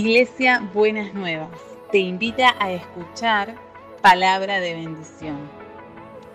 Iglesia 0.00 0.66
Buenas 0.72 1.12
Nuevas 1.12 1.50
te 1.92 1.98
invita 1.98 2.56
a 2.58 2.72
escuchar 2.72 3.54
palabra 4.00 4.58
de 4.58 4.72
bendición. 4.72 5.36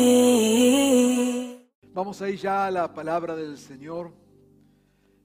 Vamos 1.92 2.22
ahí 2.22 2.38
ya 2.38 2.64
a 2.64 2.70
la 2.70 2.94
palabra 2.94 3.36
del 3.36 3.58
Señor. 3.58 4.10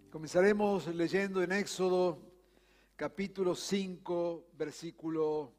Comenzaremos 0.10 0.88
leyendo 0.88 1.42
en 1.42 1.54
Éxodo 1.54 2.20
capítulo 2.98 3.56
5, 3.56 4.50
versículo 4.58 5.54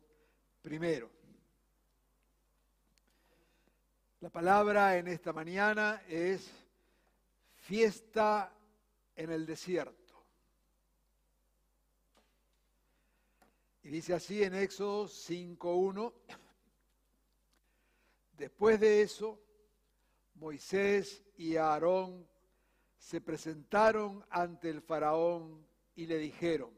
primero. 0.60 1.16
La 4.20 4.30
palabra 4.30 4.98
en 4.98 5.06
esta 5.06 5.32
mañana 5.32 6.02
es 6.08 6.50
fiesta 7.54 8.52
en 9.14 9.30
el 9.30 9.46
desierto. 9.46 10.24
Y 13.84 13.90
dice 13.90 14.14
así 14.14 14.42
en 14.42 14.56
Éxodo 14.56 15.06
5.1, 15.06 16.12
después 18.32 18.80
de 18.80 19.02
eso, 19.02 19.40
Moisés 20.34 21.22
y 21.36 21.54
Aarón 21.54 22.28
se 22.96 23.20
presentaron 23.20 24.26
ante 24.30 24.68
el 24.68 24.82
faraón 24.82 25.64
y 25.94 26.06
le 26.06 26.18
dijeron, 26.18 26.72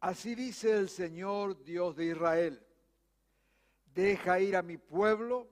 así 0.00 0.34
dice 0.34 0.76
el 0.76 0.90
Señor 0.90 1.64
Dios 1.64 1.96
de 1.96 2.04
Israel, 2.04 2.66
deja 3.94 4.40
ir 4.40 4.56
a 4.56 4.62
mi 4.62 4.76
pueblo 4.76 5.48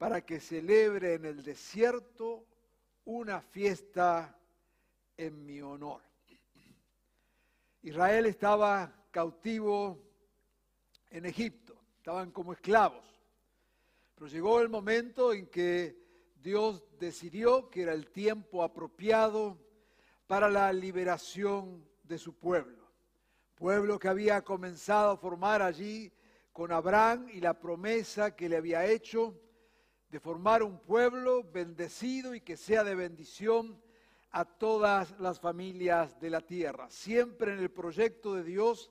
para 0.00 0.24
que 0.24 0.40
celebre 0.40 1.12
en 1.12 1.26
el 1.26 1.42
desierto 1.42 2.46
una 3.04 3.42
fiesta 3.42 4.34
en 5.14 5.44
mi 5.44 5.60
honor. 5.60 6.00
Israel 7.82 8.24
estaba 8.24 8.90
cautivo 9.10 10.02
en 11.10 11.26
Egipto, 11.26 11.78
estaban 11.98 12.30
como 12.30 12.54
esclavos, 12.54 13.14
pero 14.14 14.26
llegó 14.26 14.62
el 14.62 14.70
momento 14.70 15.34
en 15.34 15.48
que 15.48 15.98
Dios 16.34 16.82
decidió 16.98 17.68
que 17.68 17.82
era 17.82 17.92
el 17.92 18.10
tiempo 18.10 18.62
apropiado 18.62 19.58
para 20.26 20.48
la 20.48 20.72
liberación 20.72 21.86
de 22.04 22.16
su 22.16 22.38
pueblo, 22.38 22.90
pueblo 23.54 23.98
que 23.98 24.08
había 24.08 24.40
comenzado 24.40 25.10
a 25.10 25.18
formar 25.18 25.60
allí 25.60 26.10
con 26.54 26.72
Abraham 26.72 27.28
y 27.34 27.40
la 27.40 27.60
promesa 27.60 28.34
que 28.34 28.48
le 28.48 28.56
había 28.56 28.86
hecho 28.86 29.38
de 30.10 30.18
formar 30.18 30.62
un 30.62 30.78
pueblo 30.80 31.44
bendecido 31.44 32.34
y 32.34 32.40
que 32.40 32.56
sea 32.56 32.82
de 32.82 32.96
bendición 32.96 33.80
a 34.32 34.44
todas 34.44 35.18
las 35.20 35.40
familias 35.40 36.18
de 36.20 36.30
la 36.30 36.40
tierra. 36.40 36.90
Siempre 36.90 37.52
en 37.52 37.60
el 37.60 37.70
proyecto 37.70 38.34
de 38.34 38.42
Dios, 38.42 38.90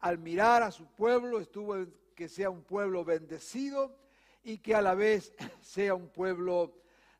al 0.00 0.18
mirar 0.18 0.62
a 0.62 0.70
su 0.70 0.86
pueblo, 0.86 1.40
estuvo 1.40 1.76
en 1.76 1.94
que 2.14 2.28
sea 2.28 2.50
un 2.50 2.62
pueblo 2.62 3.04
bendecido 3.04 3.96
y 4.42 4.58
que 4.58 4.74
a 4.74 4.82
la 4.82 4.94
vez 4.94 5.34
sea 5.62 5.94
un 5.94 6.08
pueblo 6.08 6.74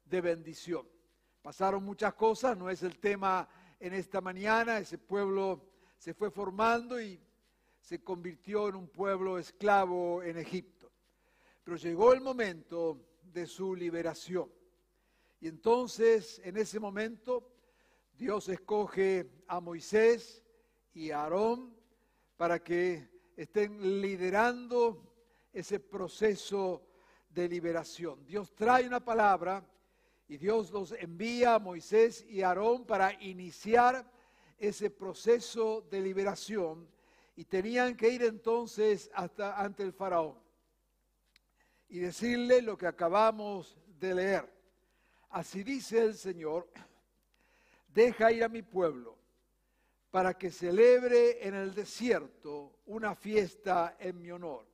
de 0.04 0.20
bendición. 0.20 0.86
Pasaron 1.42 1.82
muchas 1.82 2.12
cosas, 2.14 2.56
no 2.56 2.68
es 2.68 2.82
el 2.82 2.98
tema 2.98 3.48
en 3.78 3.94
esta 3.94 4.20
mañana, 4.20 4.78
ese 4.78 4.98
pueblo 4.98 5.64
se 5.96 6.12
fue 6.12 6.30
formando 6.30 7.00
y 7.00 7.18
se 7.80 8.02
convirtió 8.04 8.68
en 8.68 8.74
un 8.76 8.88
pueblo 8.88 9.38
esclavo 9.38 10.22
en 10.22 10.36
Egipto. 10.36 10.92
Pero 11.64 11.78
llegó 11.78 12.12
el 12.12 12.20
momento 12.20 13.09
de 13.32 13.46
su 13.46 13.74
liberación. 13.74 14.50
Y 15.40 15.48
entonces, 15.48 16.40
en 16.44 16.56
ese 16.56 16.78
momento, 16.78 17.52
Dios 18.12 18.48
escoge 18.48 19.30
a 19.46 19.60
Moisés 19.60 20.42
y 20.92 21.10
a 21.10 21.22
Aarón 21.22 21.74
para 22.36 22.62
que 22.62 23.08
estén 23.36 24.00
liderando 24.00 25.14
ese 25.52 25.80
proceso 25.80 26.82
de 27.30 27.48
liberación. 27.48 28.24
Dios 28.26 28.54
trae 28.54 28.86
una 28.86 29.02
palabra 29.02 29.64
y 30.28 30.36
Dios 30.36 30.70
los 30.70 30.92
envía 30.92 31.54
a 31.54 31.58
Moisés 31.58 32.24
y 32.28 32.42
a 32.42 32.48
Aarón 32.48 32.84
para 32.84 33.12
iniciar 33.22 34.10
ese 34.58 34.90
proceso 34.90 35.86
de 35.90 36.00
liberación 36.02 36.86
y 37.34 37.44
tenían 37.46 37.96
que 37.96 38.10
ir 38.10 38.22
entonces 38.24 39.10
hasta 39.14 39.58
ante 39.58 39.82
el 39.82 39.92
faraón 39.92 40.49
y 41.90 41.98
decirle 41.98 42.62
lo 42.62 42.78
que 42.78 42.86
acabamos 42.86 43.76
de 43.98 44.14
leer. 44.14 44.48
Así 45.28 45.64
dice 45.64 46.02
el 46.04 46.14
Señor, 46.14 46.68
deja 47.88 48.30
ir 48.30 48.44
a 48.44 48.48
mi 48.48 48.62
pueblo 48.62 49.18
para 50.10 50.38
que 50.38 50.50
celebre 50.50 51.46
en 51.46 51.54
el 51.54 51.74
desierto 51.74 52.78
una 52.86 53.14
fiesta 53.14 53.96
en 53.98 54.20
mi 54.20 54.30
honor. 54.30 54.66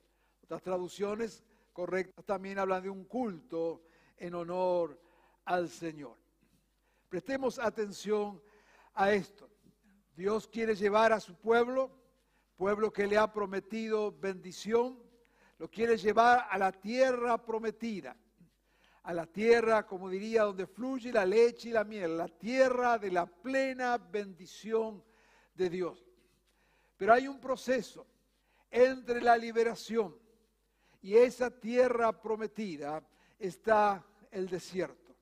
Otras 0.45 0.63
traducciones 0.63 1.43
correctas 1.73 2.25
también 2.25 2.59
hablan 2.59 2.83
de 2.83 2.91
un 2.91 3.05
culto 3.05 3.83
en 4.19 4.35
honor 4.35 5.01
al 5.47 5.71
Señor. 5.71 6.17
Prestemos 7.09 7.59
atención 7.59 8.43
a 8.95 9.13
esto. 9.13 9.49
Dios 10.15 10.47
quiere 10.47 10.75
llevar 10.75 11.13
a 11.13 11.21
su 11.21 11.35
pueblo, 11.35 11.91
pueblo 12.57 12.93
que 12.93 13.07
le 13.07 13.17
ha 13.17 13.33
prometido 13.33 14.13
bendición, 14.13 15.06
lo 15.59 15.71
quiere 15.71 15.97
llevar 15.97 16.47
a 16.51 16.59
la 16.59 16.73
tierra 16.73 17.43
prometida, 17.43 18.17
a 19.03 19.15
la 19.15 19.27
tierra, 19.27 19.87
como 19.87 20.11
diría, 20.11 20.43
donde 20.43 20.67
fluye 20.67 21.13
la 21.13 21.25
leche 21.25 21.69
y 21.69 21.73
la 21.73 21.85
miel, 21.85 22.17
la 22.17 22.29
tierra 22.29 22.99
de 22.99 23.11
la 23.11 23.27
plena 23.27 23.97
bendición 23.99 25.03
de 25.55 25.71
Dios. 25.71 26.05
Pero 26.97 27.13
hay 27.13 27.29
un 27.29 27.41
proceso 27.41 28.07
entre 28.71 29.21
la 29.21 29.37
liberación 29.37 30.17
y 31.01 31.15
esa 31.15 31.51
tierra 31.51 32.21
prometida 32.21 33.03
está 33.39 34.05
el 34.31 34.49
desierto. 34.49 35.15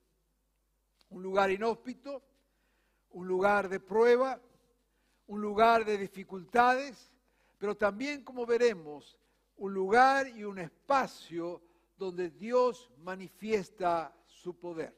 Un 1.11 1.23
lugar 1.23 1.51
inhóspito, 1.51 2.23
un 3.11 3.29
lugar 3.29 3.69
de 3.69 3.81
prueba, 3.81 4.41
un 5.27 5.41
lugar 5.41 5.85
de 5.85 5.99
dificultades, 5.99 7.13
pero 7.59 7.77
también, 7.77 8.25
como 8.25 8.45
veremos, 8.47 9.17
un 9.57 9.73
lugar 9.73 10.29
y 10.29 10.45
un 10.45 10.59
espacio 10.59 11.63
donde 11.97 12.31
Dios 12.31 12.91
manifiesta 12.99 14.15
su 14.27 14.59
poder. 14.59 14.97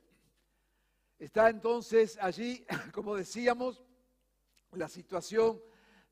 Está 1.19 1.49
entonces 1.49 2.19
allí, 2.21 2.65
como 2.93 3.17
decíamos, 3.17 3.85
la 4.73 4.89
situación 4.89 5.61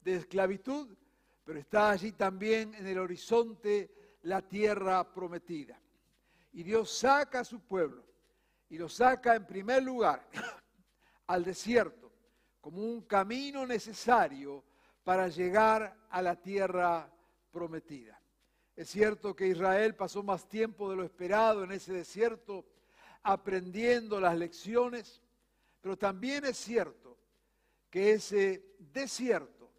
de 0.01 0.17
esclavitud, 0.17 0.97
pero 1.45 1.59
está 1.59 1.91
allí 1.91 2.13
también 2.13 2.75
en 2.75 2.87
el 2.87 2.99
horizonte 2.99 4.19
la 4.23 4.43
tierra 4.43 5.13
prometida. 5.13 5.79
Y 6.53 6.63
Dios 6.63 6.91
saca 6.91 7.41
a 7.41 7.45
su 7.45 7.61
pueblo 7.61 8.05
y 8.69 8.79
lo 8.79 8.89
saca 8.89 9.35
en 9.35 9.47
primer 9.47 9.83
lugar 9.83 10.29
al 11.27 11.45
desierto 11.45 12.13
como 12.61 12.83
un 12.83 13.03
camino 13.03 13.67
necesario 13.67 14.65
para 15.03 15.29
llegar 15.29 16.07
a 16.09 16.23
la 16.23 16.37
tierra 16.41 17.13
prometida. 17.51 18.19
Es 18.77 18.91
cierto 18.91 19.37
que 19.37 19.47
Israel 19.47 19.95
pasó 19.95 20.23
más 20.23 20.49
tiempo 20.49 20.91
de 20.91 20.97
lo 20.97 21.05
esperado 21.05 21.63
en 21.63 21.73
ese 21.73 21.93
desierto 21.93 22.65
aprendiendo 23.23 24.21
las 24.21 24.37
lecciones, 24.37 25.23
pero 25.81 25.97
también 25.97 26.45
es 26.45 26.57
cierto 26.57 27.17
que 27.89 28.13
ese 28.13 28.77
desierto 28.79 29.71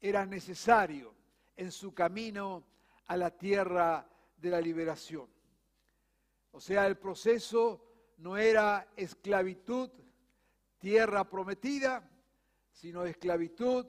era 0.00 0.26
necesario 0.26 1.14
en 1.56 1.70
su 1.70 1.94
camino 1.94 2.64
a 3.06 3.16
la 3.16 3.30
tierra 3.30 4.06
de 4.36 4.50
la 4.50 4.60
liberación. 4.60 5.28
O 6.50 6.60
sea, 6.60 6.86
el 6.86 6.98
proceso 6.98 7.82
no 8.18 8.36
era 8.36 8.88
esclavitud, 8.96 9.90
tierra 10.78 11.28
prometida, 11.28 12.10
sino 12.72 13.04
esclavitud, 13.04 13.86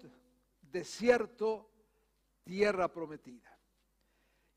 desierto, 0.62 1.69
tierra 2.44 2.92
prometida. 2.92 3.56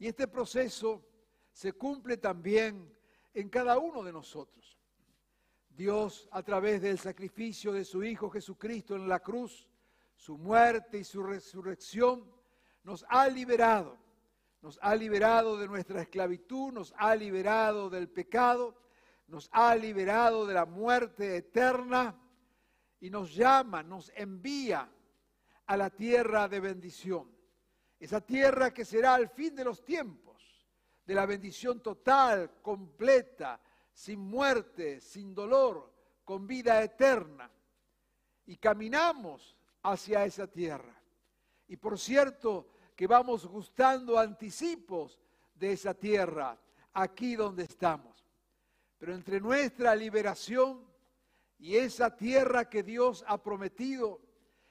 Y 0.01 0.09
este 0.09 0.27
proceso 0.27 1.07
se 1.53 1.75
cumple 1.75 2.17
también 2.17 2.91
en 3.35 3.51
cada 3.51 3.79
uno 3.79 4.03
de 4.03 4.11
nosotros. 4.11 4.79
Dios, 5.69 6.27
a 6.33 6.43
través 6.43 6.81
del 6.81 6.99
sacrificio 6.99 7.71
de 7.71 7.85
su 7.85 8.03
Hijo 8.03 8.31
Jesucristo 8.31 8.97
en 8.97 9.07
la 9.07 9.21
cruz, 9.21 9.69
su 10.17 10.39
muerte 10.39 10.99
y 10.99 11.05
su 11.05 11.23
resurrección, 11.23 12.33
nos 12.83 13.05
ha 13.11 13.29
liberado. 13.29 13.99
Nos 14.63 14.79
ha 14.81 14.97
liberado 14.97 15.59
de 15.59 15.69
nuestra 15.69 16.01
esclavitud, 16.01 16.73
nos 16.73 16.95
ha 16.97 17.15
liberado 17.15 17.91
del 17.91 18.09
pecado, 18.09 18.75
nos 19.27 19.51
ha 19.53 19.77
liberado 19.77 20.47
de 20.47 20.55
la 20.55 20.65
muerte 20.65 21.37
eterna 21.37 22.19
y 23.01 23.11
nos 23.11 23.35
llama, 23.35 23.83
nos 23.83 24.11
envía 24.17 24.91
a 25.67 25.77
la 25.77 25.91
tierra 25.91 26.49
de 26.49 26.61
bendición 26.61 27.40
Esa 28.01 28.23
tierra 28.23 28.73
que 28.73 28.87
será 28.87 29.15
al 29.15 29.29
fin 29.29 29.55
de 29.55 29.63
los 29.63 29.85
tiempos, 29.85 30.43
de 31.05 31.15
la 31.15 31.27
bendición 31.27 31.83
total, 31.83 32.51
completa, 32.63 33.61
sin 33.93 34.21
muerte, 34.21 35.01
sin 35.01 35.35
dolor, 35.35 35.93
con 36.25 36.47
vida 36.47 36.83
eterna. 36.83 37.51
Y 38.47 38.57
caminamos 38.57 39.55
hacia 39.83 40.25
esa 40.25 40.47
tierra. 40.47 40.99
Y 41.69 41.77
por 41.77 41.99
cierto 41.99 42.69
que 42.97 43.07
vamos 43.07 43.47
gustando 43.47 44.19
anticipos 44.19 45.21
de 45.55 45.73
esa 45.73 45.93
tierra, 45.93 46.59
aquí 46.95 47.37
donde 47.37 47.65
estamos. 47.65 48.27
Pero 48.99 49.15
entre 49.15 49.41
nuestra 49.41 49.95
liberación 49.95 50.87
y 51.59 51.77
esa 51.77 52.17
tierra 52.17 52.69
que 52.69 52.83
Dios 52.83 53.25
ha 53.27 53.43
prometido, 53.43 54.21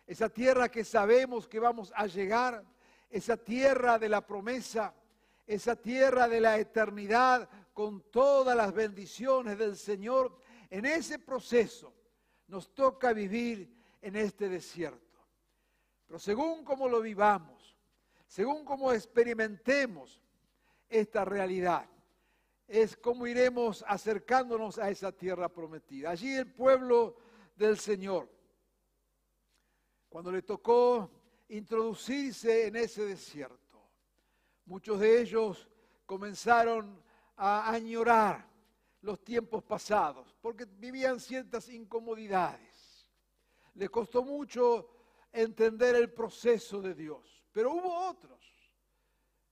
esa 0.08 0.30
tierra 0.30 0.70
que 0.70 0.84
sabemos 0.84 1.48
que 1.48 1.60
vamos 1.60 1.94
a 1.96 2.08
llegar, 2.08 2.66
esa 3.10 3.38
tierra 3.38 3.98
de 3.98 4.10
la 4.10 4.26
promesa, 4.26 4.94
esa 5.46 5.76
tierra 5.76 6.28
de 6.28 6.42
la 6.42 6.58
eternidad 6.58 7.50
con 7.74 8.02
todas 8.12 8.56
las 8.56 8.74
bendiciones 8.74 9.58
del 9.58 9.76
Señor, 9.78 10.38
en 10.70 10.86
ese 10.86 11.20
proceso 11.20 11.94
nos 12.48 12.74
toca 12.74 13.14
vivir 13.14 13.74
en 14.02 14.16
este 14.16 14.50
desierto. 14.50 15.20
Pero 16.06 16.20
según 16.20 16.64
como 16.64 16.88
lo 16.88 17.02
vivamos, 17.02 17.78
según 18.28 18.64
como 18.64 18.92
experimentemos 18.92 20.22
esta 20.88 21.26
realidad, 21.26 21.88
es 22.68 22.96
como 22.96 23.26
iremos 23.26 23.84
acercándonos 23.88 24.78
a 24.78 24.90
esa 24.92 25.12
tierra 25.12 25.50
prometida. 25.50 26.12
Allí 26.12 26.36
el 26.36 26.52
pueblo 26.52 27.18
del 27.56 27.80
Señor, 27.80 28.30
cuando 30.08 30.32
le 30.32 30.44
tocó 30.44 31.10
introducirse 31.50 32.68
en 32.68 32.76
ese 32.76 33.06
desierto, 33.06 33.82
muchos 34.66 35.00
de 35.00 35.22
ellos 35.22 35.68
comenzaron 36.06 37.02
a 37.36 37.72
añorar 37.72 38.48
los 39.02 39.24
tiempos 39.24 39.64
pasados, 39.64 40.36
porque 40.42 40.66
vivían 40.66 41.20
ciertas 41.20 41.70
incomodidades. 41.70 43.08
Le 43.76 43.90
costó 43.90 44.24
mucho 44.24 44.90
entender 45.32 45.96
el 45.96 46.12
proceso 46.12 46.82
de 46.82 46.94
Dios, 46.94 47.44
pero 47.52 47.74
hubo 47.74 48.10
otros 48.10 48.40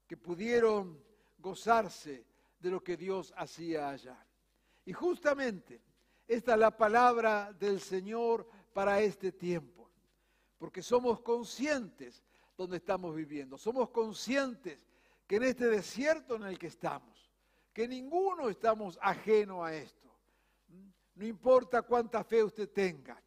que 0.05 0.17
pudieron 0.17 1.01
gozarse 1.37 2.25
de 2.59 2.71
lo 2.71 2.83
que 2.83 2.97
Dios 2.97 3.33
hacía 3.37 3.89
allá. 3.89 4.25
Y 4.85 4.93
justamente 4.93 5.81
esta 6.27 6.53
es 6.53 6.59
la 6.59 6.75
palabra 6.75 7.53
del 7.53 7.79
Señor 7.79 8.47
para 8.73 9.01
este 9.01 9.31
tiempo, 9.31 9.76
porque 10.57 10.81
somos 10.81 11.21
conscientes 11.21 12.23
donde 12.55 12.77
estamos 12.77 13.15
viviendo, 13.15 13.57
somos 13.57 13.89
conscientes 13.89 14.79
que 15.25 15.37
en 15.37 15.43
este 15.43 15.67
desierto 15.67 16.35
en 16.35 16.43
el 16.43 16.57
que 16.57 16.67
estamos, 16.67 17.29
que 17.73 17.87
ninguno 17.87 18.49
estamos 18.49 18.97
ajeno 19.01 19.63
a 19.63 19.73
esto. 19.73 20.07
No 21.15 21.25
importa 21.25 21.81
cuánta 21.81 22.23
fe 22.23 22.43
usted 22.43 22.69
tenga, 22.69 23.21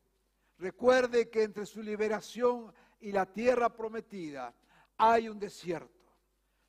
recuerde 0.59 1.29
que 1.29 1.43
entre 1.43 1.67
su 1.67 1.83
liberación 1.83 2.73
y 3.01 3.13
la 3.13 3.27
tierra 3.27 3.75
prometida 3.75 4.55
hay 4.97 5.29
un 5.29 5.39
desierto. 5.39 5.91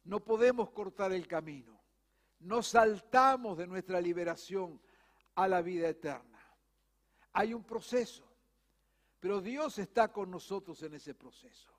No 0.03 0.19
podemos 0.19 0.71
cortar 0.71 1.11
el 1.11 1.27
camino 1.27 1.81
no 2.41 2.63
saltamos 2.63 3.57
de 3.57 3.67
nuestra 3.67 4.01
liberación 4.01 4.81
a 5.35 5.47
la 5.47 5.61
vida 5.61 5.89
eterna. 5.89 6.39
Hay 7.33 7.53
un 7.53 7.63
proceso, 7.63 8.25
pero 9.21 9.39
Dios 9.39 9.77
está 9.77 10.11
con 10.11 10.31
nosotros 10.31 10.81
en 10.81 10.95
ese 10.95 11.13
proceso. 11.13 11.71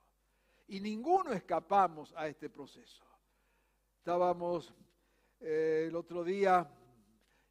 Y 0.69 0.81
ninguno 0.81 1.33
escapamos 1.33 2.15
a 2.17 2.29
este 2.29 2.49
proceso. 2.49 3.05
Estábamos 3.99 4.73
eh, 5.41 5.87
el 5.89 5.97
otro 5.97 6.23
día 6.23 6.71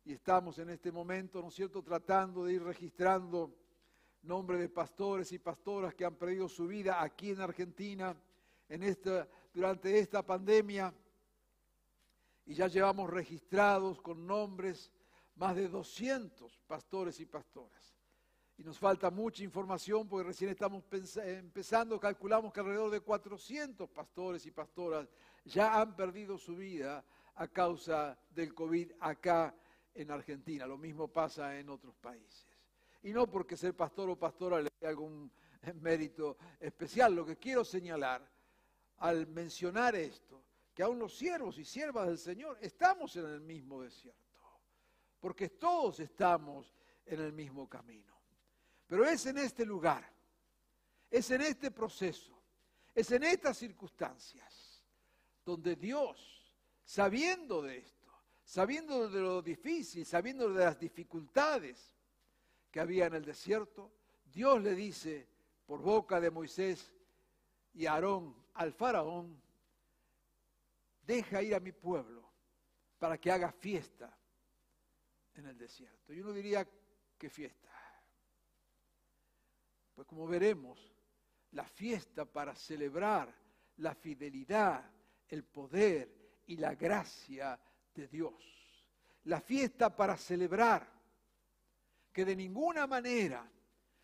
y 0.05 0.13
estamos 0.13 0.57
en 0.59 0.69
este 0.69 0.93
momento, 0.93 1.41
¿no 1.41 1.49
es 1.49 1.55
cierto?, 1.55 1.83
tratando 1.83 2.45
de 2.45 2.53
ir 2.53 2.63
registrando 2.63 3.53
nombres 4.21 4.61
de 4.61 4.69
pastores 4.69 5.29
y 5.33 5.39
pastoras 5.39 5.93
que 5.93 6.05
han 6.05 6.15
perdido 6.15 6.47
su 6.47 6.67
vida 6.67 7.03
aquí 7.03 7.31
en 7.31 7.41
Argentina 7.41 8.15
en 8.69 8.83
esta, 8.83 9.27
durante 9.53 9.99
esta 9.99 10.25
pandemia 10.25 10.93
y 12.45 12.53
ya 12.53 12.67
llevamos 12.67 13.09
registrados 13.09 13.99
con 13.99 14.25
nombres 14.25 14.89
más 15.35 15.53
de 15.57 15.67
200 15.67 16.59
pastores 16.65 17.19
y 17.19 17.25
pastoras. 17.25 18.00
Y 18.57 18.63
nos 18.63 18.77
falta 18.77 19.09
mucha 19.09 19.43
información 19.43 20.07
porque 20.07 20.27
recién 20.27 20.51
estamos 20.51 20.83
empezando, 21.23 21.99
calculamos 21.99 22.53
que 22.53 22.59
alrededor 22.59 22.91
de 22.91 22.99
400 22.99 23.89
pastores 23.89 24.45
y 24.45 24.51
pastoras 24.51 25.07
ya 25.45 25.79
han 25.79 25.95
perdido 25.95 26.37
su 26.37 26.55
vida 26.55 27.03
a 27.35 27.47
causa 27.47 28.19
del 28.29 28.53
COVID 28.53 28.91
acá 28.99 29.55
en 29.93 30.11
Argentina. 30.11 30.67
Lo 30.67 30.77
mismo 30.77 31.07
pasa 31.07 31.57
en 31.57 31.69
otros 31.69 31.95
países. 31.95 32.47
Y 33.03 33.13
no 33.13 33.29
porque 33.29 33.57
ser 33.57 33.75
pastor 33.75 34.09
o 34.09 34.15
pastora 34.15 34.61
le 34.61 34.69
dé 34.79 34.87
algún 34.87 35.31
mérito 35.81 36.37
especial. 36.59 37.15
Lo 37.15 37.25
que 37.25 37.37
quiero 37.37 37.65
señalar 37.65 38.29
al 38.97 39.27
mencionar 39.27 39.95
esto 39.95 40.43
que 40.73 40.83
aún 40.83 40.99
los 40.99 41.17
siervos 41.17 41.57
y 41.57 41.65
siervas 41.65 42.07
del 42.07 42.17
Señor 42.17 42.57
estamos 42.61 43.15
en 43.15 43.25
el 43.25 43.41
mismo 43.41 43.81
desierto, 43.81 44.39
porque 45.19 45.49
todos 45.49 45.99
estamos 45.99 46.73
en 47.05 47.19
el 47.19 47.33
mismo 47.33 47.67
camino. 47.67 48.20
Pero 48.91 49.05
es 49.05 49.25
en 49.25 49.37
este 49.37 49.65
lugar, 49.65 50.05
es 51.09 51.31
en 51.31 51.39
este 51.39 51.71
proceso, 51.71 52.37
es 52.93 53.09
en 53.13 53.23
estas 53.23 53.57
circunstancias 53.57 54.83
donde 55.45 55.77
Dios, 55.77 56.53
sabiendo 56.83 57.61
de 57.61 57.77
esto, 57.77 58.11
sabiendo 58.43 59.07
de 59.07 59.21
lo 59.21 59.41
difícil, 59.41 60.05
sabiendo 60.05 60.49
de 60.49 60.65
las 60.65 60.77
dificultades 60.77 61.95
que 62.69 62.81
había 62.81 63.05
en 63.05 63.13
el 63.13 63.23
desierto, 63.23 63.93
Dios 64.25 64.61
le 64.61 64.75
dice 64.75 65.25
por 65.65 65.81
boca 65.81 66.19
de 66.19 66.29
Moisés 66.29 66.93
y 67.73 67.85
Aarón 67.85 68.35
al 68.55 68.73
faraón, 68.73 69.41
deja 71.01 71.41
ir 71.41 71.55
a 71.55 71.61
mi 71.61 71.71
pueblo 71.71 72.29
para 72.99 73.17
que 73.17 73.31
haga 73.31 73.53
fiesta 73.53 74.13
en 75.35 75.45
el 75.45 75.57
desierto. 75.57 76.11
Y 76.11 76.19
uno 76.19 76.33
diría, 76.33 76.67
¿qué 77.17 77.29
fiesta? 77.29 77.70
Pues 80.01 80.09
como 80.09 80.25
veremos, 80.25 80.91
la 81.51 81.63
fiesta 81.63 82.25
para 82.25 82.55
celebrar 82.55 83.31
la 83.77 83.93
fidelidad, 83.93 84.83
el 85.27 85.43
poder 85.43 86.41
y 86.47 86.57
la 86.57 86.73
gracia 86.73 87.59
de 87.93 88.07
Dios. 88.07 88.33
La 89.25 89.39
fiesta 89.41 89.95
para 89.95 90.17
celebrar 90.17 90.91
que 92.11 92.25
de 92.25 92.35
ninguna 92.35 92.87
manera 92.87 93.47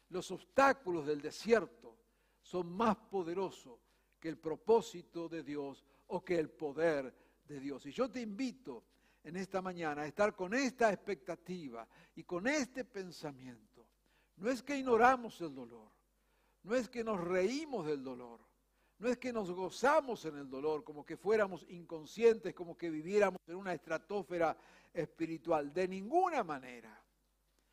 los 0.09 0.29
obstáculos 0.29 1.07
del 1.07 1.19
desierto 1.19 1.97
son 2.43 2.71
más 2.71 2.95
poderosos 2.95 3.79
que 4.19 4.29
el 4.29 4.37
propósito 4.37 5.27
de 5.27 5.41
Dios 5.41 5.83
o 6.09 6.23
que 6.23 6.37
el 6.37 6.51
poder 6.51 7.11
de 7.43 7.59
Dios. 7.59 7.87
Y 7.87 7.91
yo 7.91 8.07
te 8.07 8.21
invito 8.21 8.83
en 9.23 9.35
esta 9.35 9.63
mañana 9.63 10.03
a 10.03 10.07
estar 10.07 10.35
con 10.35 10.53
esta 10.53 10.93
expectativa 10.93 11.87
y 12.13 12.23
con 12.23 12.45
este 12.45 12.85
pensamiento. 12.85 13.76
No 14.37 14.49
es 14.49 14.63
que 14.63 14.77
ignoramos 14.77 15.39
el 15.41 15.53
dolor, 15.53 15.91
no 16.63 16.75
es 16.75 16.89
que 16.89 17.03
nos 17.03 17.19
reímos 17.19 17.85
del 17.85 18.03
dolor, 18.03 18.39
no 18.99 19.09
es 19.09 19.17
que 19.17 19.31
nos 19.31 19.51
gozamos 19.51 20.25
en 20.25 20.37
el 20.37 20.49
dolor 20.49 20.83
como 20.83 21.05
que 21.05 21.17
fuéramos 21.17 21.65
inconscientes, 21.69 22.53
como 22.53 22.77
que 22.77 22.89
viviéramos 22.89 23.39
en 23.47 23.55
una 23.55 23.73
estratosfera 23.73 24.57
espiritual, 24.93 25.73
de 25.73 25.87
ninguna 25.87 26.43
manera. 26.43 27.03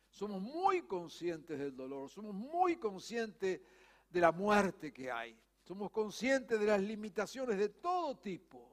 Somos 0.09 0.41
muy 0.41 0.83
conscientes 0.83 1.59
del 1.59 1.75
dolor, 1.75 2.09
somos 2.09 2.33
muy 2.33 2.77
conscientes 2.77 3.61
de 4.09 4.21
la 4.21 4.31
muerte 4.31 4.93
que 4.93 5.11
hay. 5.11 5.37
Somos 5.63 5.89
conscientes 5.91 6.59
de 6.59 6.65
las 6.67 6.79
limitaciones 6.79 7.57
de 7.57 7.69
todo 7.69 8.17
tipo. 8.17 8.71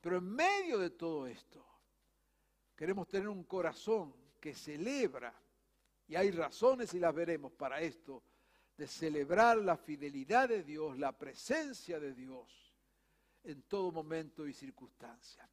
Pero 0.00 0.16
en 0.16 0.24
medio 0.24 0.78
de 0.78 0.90
todo 0.90 1.26
esto, 1.26 1.64
queremos 2.74 3.06
tener 3.06 3.28
un 3.28 3.44
corazón 3.44 4.14
que 4.40 4.54
celebra, 4.54 5.38
y 6.10 6.16
hay 6.16 6.32
razones 6.32 6.92
y 6.94 6.98
las 6.98 7.14
veremos 7.14 7.52
para 7.52 7.80
esto, 7.80 8.24
de 8.76 8.88
celebrar 8.88 9.58
la 9.58 9.76
fidelidad 9.76 10.48
de 10.48 10.64
Dios, 10.64 10.98
la 10.98 11.16
presencia 11.16 12.00
de 12.00 12.12
Dios 12.12 12.74
en 13.44 13.62
todo 13.62 13.92
momento 13.92 14.44
y 14.44 14.52
circunstancia. 14.52 15.48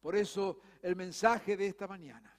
Por 0.00 0.16
eso 0.16 0.62
el 0.82 0.96
mensaje 0.96 1.56
de 1.56 1.68
esta 1.68 1.86
mañana 1.86 2.36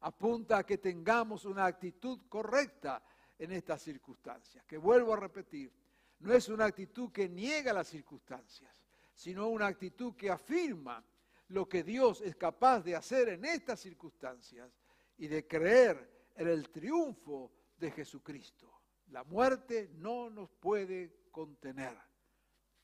apunta 0.00 0.58
a 0.58 0.66
que 0.66 0.78
tengamos 0.78 1.44
una 1.44 1.66
actitud 1.66 2.22
correcta 2.28 3.00
en 3.38 3.52
estas 3.52 3.80
circunstancias, 3.80 4.64
que 4.64 4.76
vuelvo 4.76 5.14
a 5.14 5.20
repetir, 5.20 5.72
no 6.18 6.34
es 6.34 6.48
una 6.48 6.64
actitud 6.64 7.12
que 7.12 7.28
niega 7.28 7.72
las 7.72 7.86
circunstancias, 7.86 8.74
sino 9.14 9.46
una 9.50 9.68
actitud 9.68 10.16
que 10.16 10.30
afirma 10.30 11.04
lo 11.50 11.68
que 11.68 11.84
Dios 11.84 12.22
es 12.22 12.34
capaz 12.34 12.80
de 12.80 12.96
hacer 12.96 13.28
en 13.28 13.44
estas 13.44 13.78
circunstancias 13.78 14.68
y 15.16 15.28
de 15.28 15.46
creer 15.46 16.13
en 16.34 16.48
el 16.48 16.70
triunfo 16.70 17.52
de 17.76 17.90
Jesucristo. 17.90 18.82
La 19.08 19.24
muerte 19.24 19.90
no 19.94 20.30
nos 20.30 20.50
puede 20.50 21.28
contener. 21.30 21.96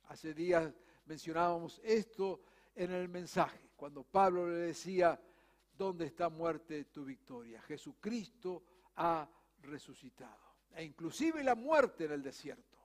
Hace 0.05 0.35
días 0.35 0.73
mencionábamos 1.07 1.81
esto 1.83 2.43
en 2.75 2.93
el 2.93 3.09
mensaje, 3.09 3.71
cuando 3.77 4.05
Pablo 4.05 4.49
le 4.49 4.57
decía, 4.57 5.21
¿dónde 5.77 6.07
está 6.07 6.29
muerte 6.29 6.85
tu 6.87 7.05
victoria? 7.05 7.61
Jesucristo 7.63 8.63
ha 8.97 9.29
resucitado. 9.63 10.51
E 10.73 10.85
inclusive 10.85 11.43
la 11.43 11.55
muerte 11.55 12.05
en 12.05 12.13
el 12.13 12.23
desierto 12.23 12.79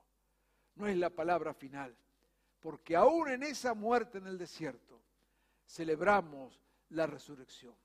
no 0.75 0.87
es 0.87 0.97
la 0.97 1.09
palabra 1.09 1.53
final, 1.53 1.95
porque 2.59 2.95
aún 2.95 3.29
en 3.29 3.43
esa 3.43 3.73
muerte 3.73 4.17
en 4.17 4.27
el 4.27 4.37
desierto 4.37 5.01
celebramos 5.65 6.59
la 6.89 7.07
resurrección. 7.07 7.75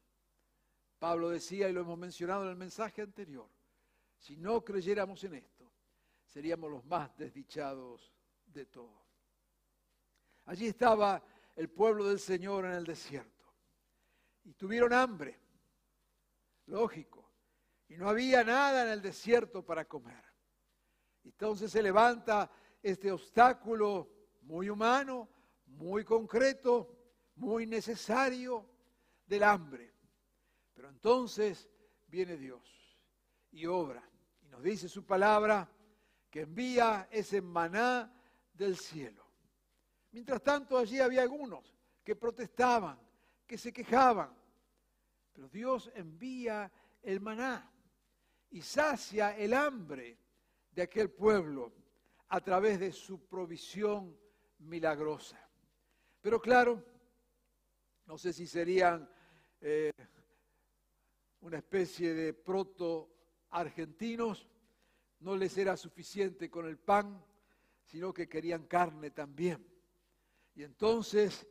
Pablo 1.00 1.30
decía, 1.30 1.66
y 1.66 1.73
lo 1.73 1.80
hemos 1.80 1.99
mencionado 1.99 2.45
en 2.45 2.50
el 2.50 2.57
mensaje 2.57 3.00
anterior, 3.00 3.49
si 4.19 4.37
no 4.37 4.62
creyéramos 4.62 5.25
en 5.25 5.35
esto, 5.35 5.73
seríamos 6.26 6.71
los 6.71 6.85
más 6.85 7.16
desdichados 7.16 8.12
de 8.45 8.66
todos. 8.66 9.02
Allí 10.45 10.66
estaba 10.66 11.25
el 11.57 11.71
pueblo 11.71 12.07
del 12.07 12.21
Señor 12.21 12.66
en 12.66 12.73
el 12.73 12.85
desierto 12.85 13.47
y 14.45 14.52
tuvieron 14.52 14.92
hambre, 14.92 15.40
lógico, 16.66 17.33
y 17.88 17.97
no 17.97 18.11
había 18.11 18.45
nada 18.45 18.83
en 18.83 18.90
el 18.90 19.00
desierto 19.00 19.64
para 19.64 19.87
comer. 19.87 20.23
Entonces 21.25 21.73
se 21.73 21.83
levanta 21.83 22.50
este 22.83 23.11
obstáculo 23.11 24.11
muy 24.42 24.69
humano, 24.69 25.30
muy 25.64 26.04
concreto, 26.04 26.95
muy 27.37 27.66
necesario 27.66 28.69
del 29.25 29.45
hambre. 29.45 29.95
Pero 30.80 30.88
entonces 30.88 31.68
viene 32.06 32.38
Dios 32.38 32.99
y 33.50 33.66
obra 33.66 34.02
y 34.40 34.49
nos 34.49 34.62
dice 34.62 34.88
su 34.88 35.04
palabra 35.04 35.70
que 36.30 36.40
envía 36.40 37.06
ese 37.10 37.42
maná 37.42 38.10
del 38.54 38.78
cielo. 38.78 39.26
Mientras 40.10 40.42
tanto 40.42 40.78
allí 40.78 40.99
había 40.99 41.20
algunos 41.20 41.76
que 42.02 42.16
protestaban, 42.16 42.99
que 43.46 43.58
se 43.58 43.75
quejaban, 43.75 44.34
pero 45.34 45.50
Dios 45.50 45.92
envía 45.94 46.72
el 47.02 47.20
maná 47.20 47.70
y 48.49 48.62
sacia 48.62 49.37
el 49.37 49.52
hambre 49.52 50.16
de 50.70 50.80
aquel 50.80 51.10
pueblo 51.10 51.75
a 52.28 52.40
través 52.40 52.80
de 52.80 52.90
su 52.90 53.28
provisión 53.28 54.18
milagrosa. 54.60 55.46
Pero 56.22 56.40
claro, 56.40 56.82
no 58.06 58.16
sé 58.16 58.32
si 58.32 58.46
serían 58.46 59.06
eh, 59.60 59.92
una 61.40 61.59
especie 61.59 62.14
de 62.14 62.35
proto-argentinos, 62.35 64.49
no 65.20 65.37
les 65.37 65.56
era 65.59 65.76
suficiente 65.76 66.50
con 66.50 66.66
el 66.66 66.78
pan, 66.78 67.23
sino 67.85 68.12
que 68.12 68.28
querían 68.28 68.66
carne 68.66 69.11
también. 69.11 69.64
Y 70.54 70.62
entonces 70.62 71.47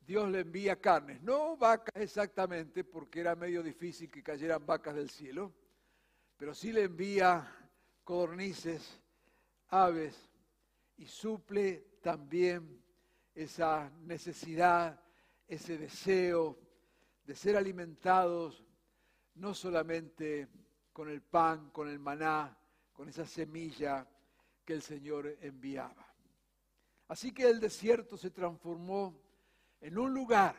Dios 0.00 0.30
le 0.30 0.40
envía 0.40 0.80
carnes, 0.80 1.22
no 1.22 1.56
vacas 1.56 2.02
exactamente, 2.02 2.84
porque 2.84 3.20
era 3.20 3.34
medio 3.34 3.62
difícil 3.62 4.10
que 4.10 4.22
cayeran 4.22 4.66
vacas 4.66 4.94
del 4.94 5.08
cielo, 5.08 5.54
pero 6.36 6.54
sí 6.54 6.72
le 6.72 6.82
envía 6.82 7.50
codornices, 8.02 9.00
aves, 9.68 10.30
y 10.96 11.06
suple 11.06 11.98
también 12.02 12.82
esa 13.34 13.90
necesidad, 14.02 15.00
ese 15.48 15.78
deseo 15.78 16.58
de 17.24 17.34
ser 17.34 17.56
alimentados 17.56 18.62
no 19.34 19.54
solamente 19.54 20.48
con 20.92 21.08
el 21.08 21.22
pan, 21.22 21.70
con 21.70 21.88
el 21.88 21.98
maná, 21.98 22.56
con 22.92 23.08
esa 23.08 23.26
semilla 23.26 24.06
que 24.64 24.74
el 24.74 24.82
Señor 24.82 25.36
enviaba. 25.40 26.06
Así 27.08 27.32
que 27.32 27.48
el 27.48 27.60
desierto 27.60 28.16
se 28.16 28.30
transformó 28.30 29.20
en 29.80 29.98
un 29.98 30.14
lugar 30.14 30.56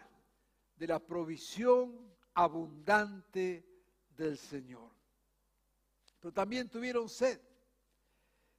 de 0.76 0.88
la 0.88 1.00
provisión 1.00 2.14
abundante 2.34 3.66
del 4.16 4.38
Señor. 4.38 4.92
Pero 6.20 6.34
también 6.34 6.70
tuvieron 6.70 7.10
sed. 7.10 7.40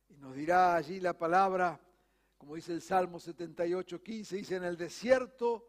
Y 0.08 0.16
nos 0.16 0.34
dirá 0.34 0.76
allí 0.76 1.00
la 1.00 1.16
palabra, 1.16 1.80
como 2.38 2.54
dice 2.54 2.72
el 2.72 2.82
Salmo 2.82 3.20
78, 3.20 4.02
15, 4.02 4.36
dice, 4.36 4.56
en 4.56 4.64
el 4.64 4.76
desierto 4.76 5.68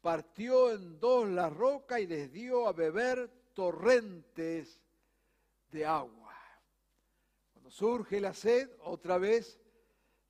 partió 0.00 0.72
en 0.72 0.98
dos 0.98 1.28
la 1.28 1.50
roca 1.50 2.00
y 2.00 2.06
les 2.06 2.32
dio 2.32 2.66
a 2.66 2.72
beber 2.72 3.37
torrentes 3.58 4.80
de 5.72 5.84
agua. 5.84 6.32
Cuando 7.52 7.72
surge 7.72 8.20
la 8.20 8.32
sed, 8.32 8.70
otra 8.84 9.18
vez, 9.18 9.58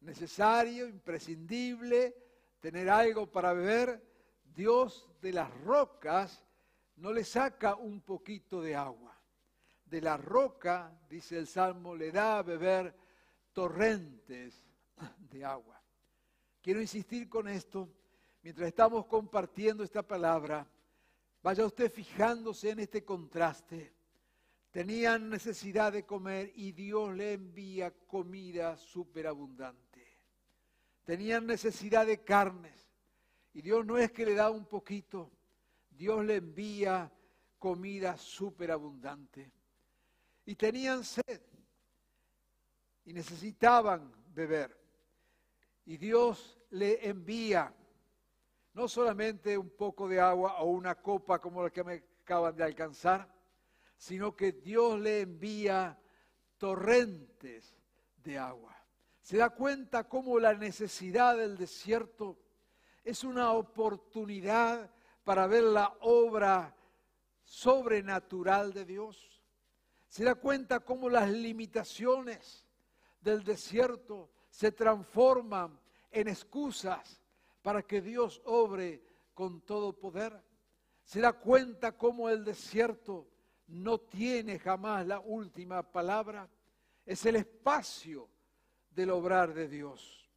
necesario, 0.01 0.89
imprescindible, 0.89 2.17
tener 2.59 2.89
algo 2.89 3.31
para 3.31 3.53
beber, 3.53 4.03
Dios 4.43 5.11
de 5.21 5.35
las 5.35 5.55
rocas 5.61 6.43
no 6.97 7.13
le 7.13 7.23
saca 7.23 7.75
un 7.75 8.01
poquito 8.01 8.63
de 8.63 8.75
agua. 8.75 9.15
De 9.85 10.01
la 10.01 10.17
roca, 10.17 10.99
dice 11.11 11.37
el 11.37 11.49
Salmo, 11.49 11.95
le 11.95 12.11
da 12.11 12.39
a 12.39 12.43
beber 12.43 12.95
torrentes 13.53 14.65
de 15.19 15.45
agua. 15.45 15.79
Quiero 16.63 16.81
insistir 16.81 17.29
con 17.29 17.47
esto, 17.47 17.91
mientras 18.41 18.69
estamos 18.69 19.05
compartiendo 19.05 19.85
esta 19.85 20.03
palabra, 20.03 20.67
vaya 21.49 21.65
usted 21.65 21.91
fijándose 21.91 22.69
en 22.69 22.81
este 22.81 23.07
contraste. 23.07 23.95
Tenían 24.71 25.31
necesidad 25.31 25.95
de 25.95 26.05
comer 26.05 26.53
y 26.57 26.73
Dios 26.73 27.17
le 27.17 27.33
envía 27.33 27.91
comida 28.07 28.77
superabundante. 28.77 30.07
Tenían 31.05 31.47
necesidad 31.47 32.05
de 32.05 32.23
carnes 32.23 32.93
y 33.55 33.63
Dios 33.63 33.87
no 33.87 33.97
es 33.97 34.13
que 34.13 34.27
le 34.27 34.35
da 34.35 34.51
un 34.51 34.67
poquito, 34.67 35.31
Dios 35.89 36.23
le 36.23 36.37
envía 36.37 37.11
comida 37.59 38.19
superabundante. 38.19 39.51
Y 40.45 40.55
tenían 40.55 41.03
sed 41.03 41.41
y 43.07 43.15
necesitaban 43.15 44.13
beber. 44.35 44.79
Y 45.87 45.97
Dios 45.97 46.59
le 46.73 47.09
envía 47.09 47.75
no 48.75 48.89
solamente 48.89 49.57
un 49.57 49.71
poco 49.71 50.09
de 50.09 50.21
agua 50.21 50.61
o 50.61 50.67
una 50.67 50.95
copa 50.97 51.41
como 51.41 51.63
la 51.63 51.71
que 51.71 51.85
me 51.85 52.05
acaban 52.23 52.57
de 52.57 52.65
alcanzar, 52.65 53.33
sino 53.97 54.37
que 54.37 54.53
Dios 54.53 54.99
le 55.01 55.23
envía 55.23 55.99
torrentes 56.57 57.77
de 58.23 58.39
agua. 58.39 58.77
Se 59.21 59.37
da 59.37 59.51
cuenta 59.51 60.09
cómo 60.09 60.39
la 60.39 60.55
necesidad 60.55 61.37
del 61.37 61.57
desierto 61.57 62.39
es 63.05 63.25
una 63.25 63.53
oportunidad 63.53 64.91
para 65.25 65.47
ver 65.47 65.65
la 65.65 65.97
obra 66.01 66.75
sobrenatural 67.45 68.73
de 68.73 68.85
Dios. 68.85 69.43
Se 70.09 70.25
da 70.25 70.35
cuenta 70.35 70.81
cómo 70.81 71.09
las 71.09 71.31
limitaciones 71.31 72.67
del 73.21 73.45
desierto 73.45 74.31
se 74.51 74.73
transforman 74.73 75.79
en 76.11 76.29
excusas 76.29 77.21
para 77.63 77.83
que 77.83 78.01
Dios 78.01 78.41
obre 78.45 79.03
con 79.35 79.61
todo 79.63 79.93
poder. 79.93 80.43
Se 81.05 81.21
da 81.21 81.33
cuenta 81.33 81.97
cómo 81.97 82.29
el 82.29 82.45
desierto 82.45 83.29
no 83.69 83.99
tiene 83.99 84.59
jamás 84.59 85.07
la 85.07 85.21
última 85.21 85.83
palabra. 85.83 86.49
Es 87.05 87.25
el 87.27 87.37
espacio 87.37 88.29
del 88.91 89.11
obrar 89.11 89.55
de 89.55 89.69
Dios. 89.69 90.29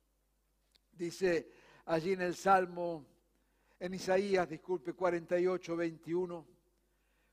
Dice 0.91 1.51
allí 1.85 2.13
en 2.13 2.21
el 2.21 2.35
Salmo, 2.35 3.05
en 3.79 3.93
Isaías, 3.93 4.47
disculpe, 4.47 4.93
48, 4.93 5.75
21, 5.75 6.47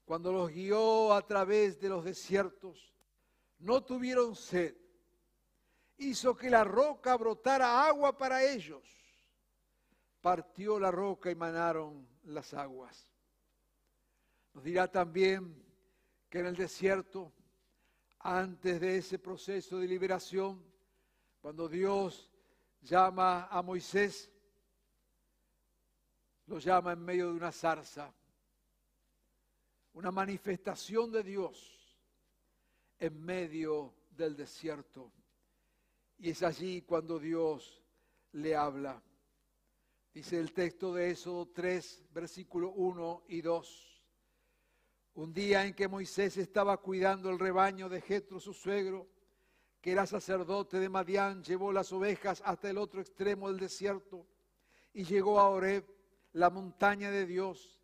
cuando 0.04 0.32
los 0.32 0.50
guió 0.50 1.12
a 1.12 1.26
través 1.26 1.78
de 1.78 1.88
los 1.90 2.04
desiertos, 2.04 2.94
no 3.58 3.84
tuvieron 3.84 4.34
sed 4.34 4.74
hizo 5.98 6.36
que 6.36 6.48
la 6.48 6.64
roca 6.64 7.16
brotara 7.16 7.86
agua 7.86 8.16
para 8.16 8.42
ellos. 8.42 8.82
Partió 10.28 10.78
la 10.78 10.90
roca 10.90 11.30
y 11.30 11.34
manaron 11.34 12.06
las 12.24 12.52
aguas. 12.52 13.10
Nos 14.52 14.62
dirá 14.62 14.86
también 14.86 15.64
que 16.28 16.40
en 16.40 16.46
el 16.48 16.54
desierto, 16.54 17.32
antes 18.18 18.78
de 18.78 18.98
ese 18.98 19.18
proceso 19.18 19.78
de 19.78 19.86
liberación, 19.86 20.62
cuando 21.40 21.66
Dios 21.66 22.30
llama 22.82 23.46
a 23.46 23.62
Moisés, 23.62 24.30
lo 26.44 26.58
llama 26.58 26.92
en 26.92 27.02
medio 27.02 27.28
de 27.28 27.32
una 27.32 27.50
zarza, 27.50 28.14
una 29.94 30.10
manifestación 30.10 31.10
de 31.10 31.22
Dios 31.22 31.98
en 32.98 33.18
medio 33.18 33.94
del 34.10 34.36
desierto. 34.36 35.10
Y 36.18 36.28
es 36.28 36.42
allí 36.42 36.82
cuando 36.82 37.18
Dios 37.18 37.82
le 38.32 38.54
habla. 38.54 39.02
Dice 40.18 40.40
el 40.40 40.52
texto 40.52 40.92
de 40.92 41.10
Éxodo 41.10 41.46
3, 41.46 42.06
versículo 42.12 42.70
1 42.70 43.22
y 43.28 43.40
2. 43.40 44.02
Un 45.14 45.32
día 45.32 45.64
en 45.64 45.74
que 45.74 45.86
Moisés 45.86 46.36
estaba 46.38 46.76
cuidando 46.78 47.30
el 47.30 47.38
rebaño 47.38 47.88
de 47.88 48.00
Jetro, 48.00 48.40
su 48.40 48.52
suegro, 48.52 49.06
que 49.80 49.92
era 49.92 50.06
sacerdote 50.06 50.80
de 50.80 50.88
Madián, 50.88 51.44
llevó 51.44 51.70
las 51.70 51.92
ovejas 51.92 52.42
hasta 52.44 52.68
el 52.68 52.78
otro 52.78 53.00
extremo 53.00 53.46
del 53.46 53.60
desierto 53.60 54.26
y 54.92 55.04
llegó 55.04 55.38
a 55.38 55.50
Oreb, 55.50 55.84
la 56.32 56.50
montaña 56.50 57.12
de 57.12 57.24
Dios, 57.24 57.80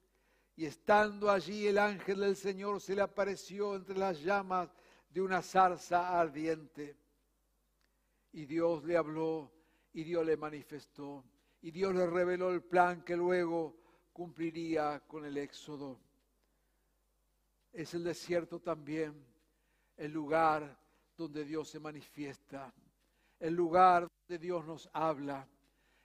y 0.56 0.66
estando 0.66 1.30
allí 1.30 1.68
el 1.68 1.78
ángel 1.78 2.18
del 2.18 2.34
Señor 2.34 2.80
se 2.80 2.96
le 2.96 3.02
apareció 3.02 3.76
entre 3.76 3.96
las 3.96 4.20
llamas 4.20 4.74
de 5.08 5.20
una 5.20 5.40
zarza 5.40 6.18
ardiente. 6.18 6.96
Y 8.32 8.44
Dios 8.44 8.82
le 8.82 8.96
habló 8.96 9.52
y 9.92 10.02
Dios 10.02 10.26
le 10.26 10.36
manifestó 10.36 11.24
y 11.64 11.70
Dios 11.70 11.94
le 11.94 12.06
reveló 12.06 12.50
el 12.50 12.62
plan 12.62 13.00
que 13.00 13.16
luego 13.16 13.74
cumpliría 14.12 15.00
con 15.06 15.24
el 15.24 15.38
éxodo. 15.38 15.98
Es 17.72 17.94
el 17.94 18.04
desierto 18.04 18.60
también 18.60 19.24
el 19.96 20.12
lugar 20.12 20.78
donde 21.16 21.42
Dios 21.42 21.70
se 21.70 21.80
manifiesta, 21.80 22.70
el 23.40 23.54
lugar 23.54 24.06
donde 24.28 24.38
Dios 24.38 24.66
nos 24.66 24.90
habla, 24.92 25.48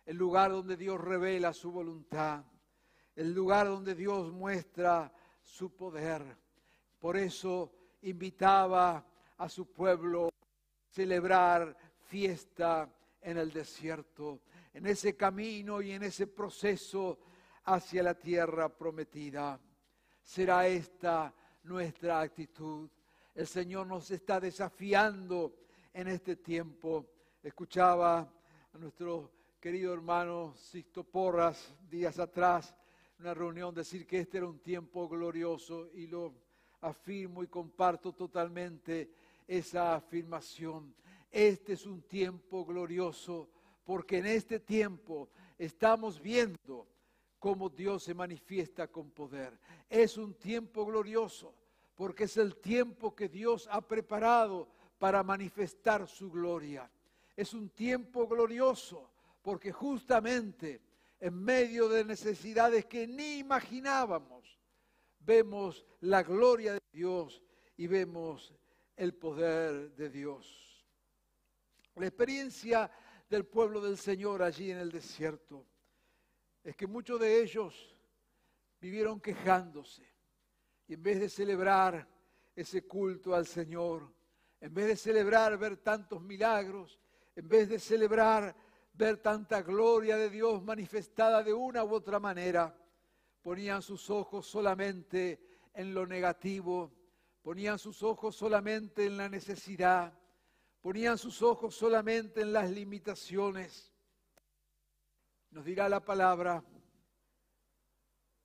el 0.05 0.15
lugar 0.15 0.51
donde 0.51 0.77
Dios 0.77 0.97
revela 0.97 1.51
su 1.51 1.73
voluntad, 1.73 2.41
el 3.13 3.33
lugar 3.33 3.67
donde 3.67 3.95
Dios 3.95 4.31
muestra 4.31 5.11
su 5.41 5.75
poder. 5.75 6.37
Por 6.99 7.17
eso 7.17 7.69
invitaba 8.03 9.05
a 9.35 9.49
su 9.49 9.69
pueblo 9.73 10.27
a 10.27 10.93
celebrar 10.93 11.75
fiesta 12.07 12.89
en 13.19 13.37
el 13.37 13.51
desierto, 13.51 14.39
en 14.73 14.85
ese 14.85 15.15
camino 15.15 15.81
y 15.81 15.91
en 15.91 16.03
ese 16.03 16.27
proceso 16.27 17.19
hacia 17.65 18.03
la 18.03 18.13
tierra 18.13 18.69
prometida. 18.69 19.59
Será 20.21 20.67
esta 20.67 21.33
nuestra 21.63 22.21
actitud. 22.21 22.89
El 23.33 23.47
Señor 23.47 23.87
nos 23.87 24.09
está 24.11 24.39
desafiando 24.39 25.55
en 25.93 26.07
este 26.07 26.35
tiempo. 26.35 27.05
Escuchaba 27.41 28.19
a 28.19 28.77
nuestro 28.77 29.31
querido 29.59 29.93
hermano 29.93 30.53
Sixto 30.55 31.03
Porras 31.03 31.75
días 31.89 32.19
atrás 32.19 32.75
en 33.17 33.25
una 33.25 33.33
reunión 33.33 33.75
decir 33.75 34.07
que 34.07 34.19
este 34.19 34.37
era 34.37 34.47
un 34.47 34.59
tiempo 34.59 35.09
glorioso 35.09 35.89
y 35.93 36.07
lo 36.07 36.33
afirmo 36.81 37.43
y 37.43 37.47
comparto 37.47 38.13
totalmente 38.13 39.11
esa 39.45 39.95
afirmación. 39.95 40.95
Este 41.29 41.73
es 41.73 41.85
un 41.85 42.03
tiempo 42.03 42.65
glorioso 42.65 43.49
porque 43.89 44.19
en 44.19 44.27
este 44.27 44.59
tiempo 44.59 45.31
estamos 45.57 46.21
viendo 46.21 46.87
cómo 47.39 47.69
Dios 47.69 48.03
se 48.03 48.13
manifiesta 48.13 48.87
con 48.87 49.09
poder. 49.09 49.59
Es 49.89 50.15
un 50.15 50.35
tiempo 50.35 50.85
glorioso 50.85 51.55
porque 51.95 52.25
es 52.25 52.37
el 52.37 52.57
tiempo 52.57 53.15
que 53.15 53.27
Dios 53.27 53.67
ha 53.71 53.81
preparado 53.81 54.69
para 54.99 55.23
manifestar 55.23 56.07
su 56.07 56.29
gloria. 56.29 56.87
Es 57.35 57.55
un 57.55 57.71
tiempo 57.71 58.27
glorioso 58.27 59.09
porque 59.41 59.71
justamente 59.71 60.83
en 61.19 61.43
medio 61.43 61.89
de 61.89 62.05
necesidades 62.05 62.85
que 62.85 63.07
ni 63.07 63.39
imaginábamos, 63.39 64.59
vemos 65.19 65.83
la 66.01 66.21
gloria 66.21 66.73
de 66.73 66.81
Dios 66.93 67.41
y 67.75 67.87
vemos 67.87 68.53
el 68.95 69.15
poder 69.15 69.95
de 69.95 70.09
Dios. 70.11 70.85
La 71.95 72.05
experiencia 72.05 72.91
del 73.29 73.45
pueblo 73.45 73.79
del 73.79 73.97
Señor 73.97 74.41
allí 74.41 74.71
en 74.71 74.79
el 74.79 74.91
desierto. 74.91 75.65
Es 76.63 76.75
que 76.75 76.87
muchos 76.87 77.19
de 77.19 77.41
ellos 77.41 77.95
vivieron 78.81 79.21
quejándose. 79.21 80.03
Y 80.87 80.95
en 80.95 81.03
vez 81.03 81.19
de 81.19 81.29
celebrar 81.29 82.07
ese 82.55 82.87
culto 82.87 83.35
al 83.35 83.45
Señor, 83.45 84.11
en 84.59 84.73
vez 84.73 84.87
de 84.87 84.95
celebrar 84.95 85.57
ver 85.57 85.77
tantos 85.77 86.21
milagros, 86.21 86.99
en 87.35 87.47
vez 87.47 87.69
de 87.69 87.79
celebrar 87.79 88.55
ver 88.93 89.17
tanta 89.17 89.61
gloria 89.61 90.17
de 90.17 90.29
Dios 90.29 90.61
manifestada 90.63 91.43
de 91.43 91.53
una 91.53 91.83
u 91.83 91.93
otra 91.93 92.19
manera, 92.19 92.75
ponían 93.41 93.81
sus 93.81 94.09
ojos 94.09 94.47
solamente 94.47 95.39
en 95.73 95.93
lo 95.93 96.05
negativo, 96.05 96.91
ponían 97.41 97.79
sus 97.79 98.03
ojos 98.03 98.35
solamente 98.35 99.05
en 99.05 99.15
la 99.15 99.29
necesidad, 99.29 100.13
ponían 100.81 101.17
sus 101.17 101.41
ojos 101.41 101.75
solamente 101.75 102.41
en 102.41 102.53
las 102.53 102.69
limitaciones. 102.69 103.91
Nos 105.51 105.65
dirá 105.65 105.89
la 105.89 106.03
palabra 106.03 106.63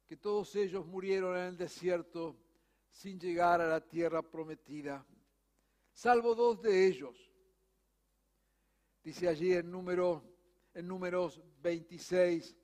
que 0.07 0.17
todos 0.17 0.55
ellos 0.57 0.87
murieron 0.87 1.37
en 1.37 1.45
el 1.45 1.57
desierto 1.57 2.37
sin 2.91 3.19
llegar 3.19 3.61
a 3.61 3.67
la 3.67 3.81
tierra 3.81 4.23
prometida, 4.23 5.05
salvo 5.93 6.35
dos 6.35 6.63
de 6.63 6.87
ellos. 6.87 7.31
Dice 9.03 9.29
allí 9.29 9.53
en, 9.53 9.71
número, 9.71 10.23
en 10.73 10.87
números 10.87 11.43
26, 11.61 12.57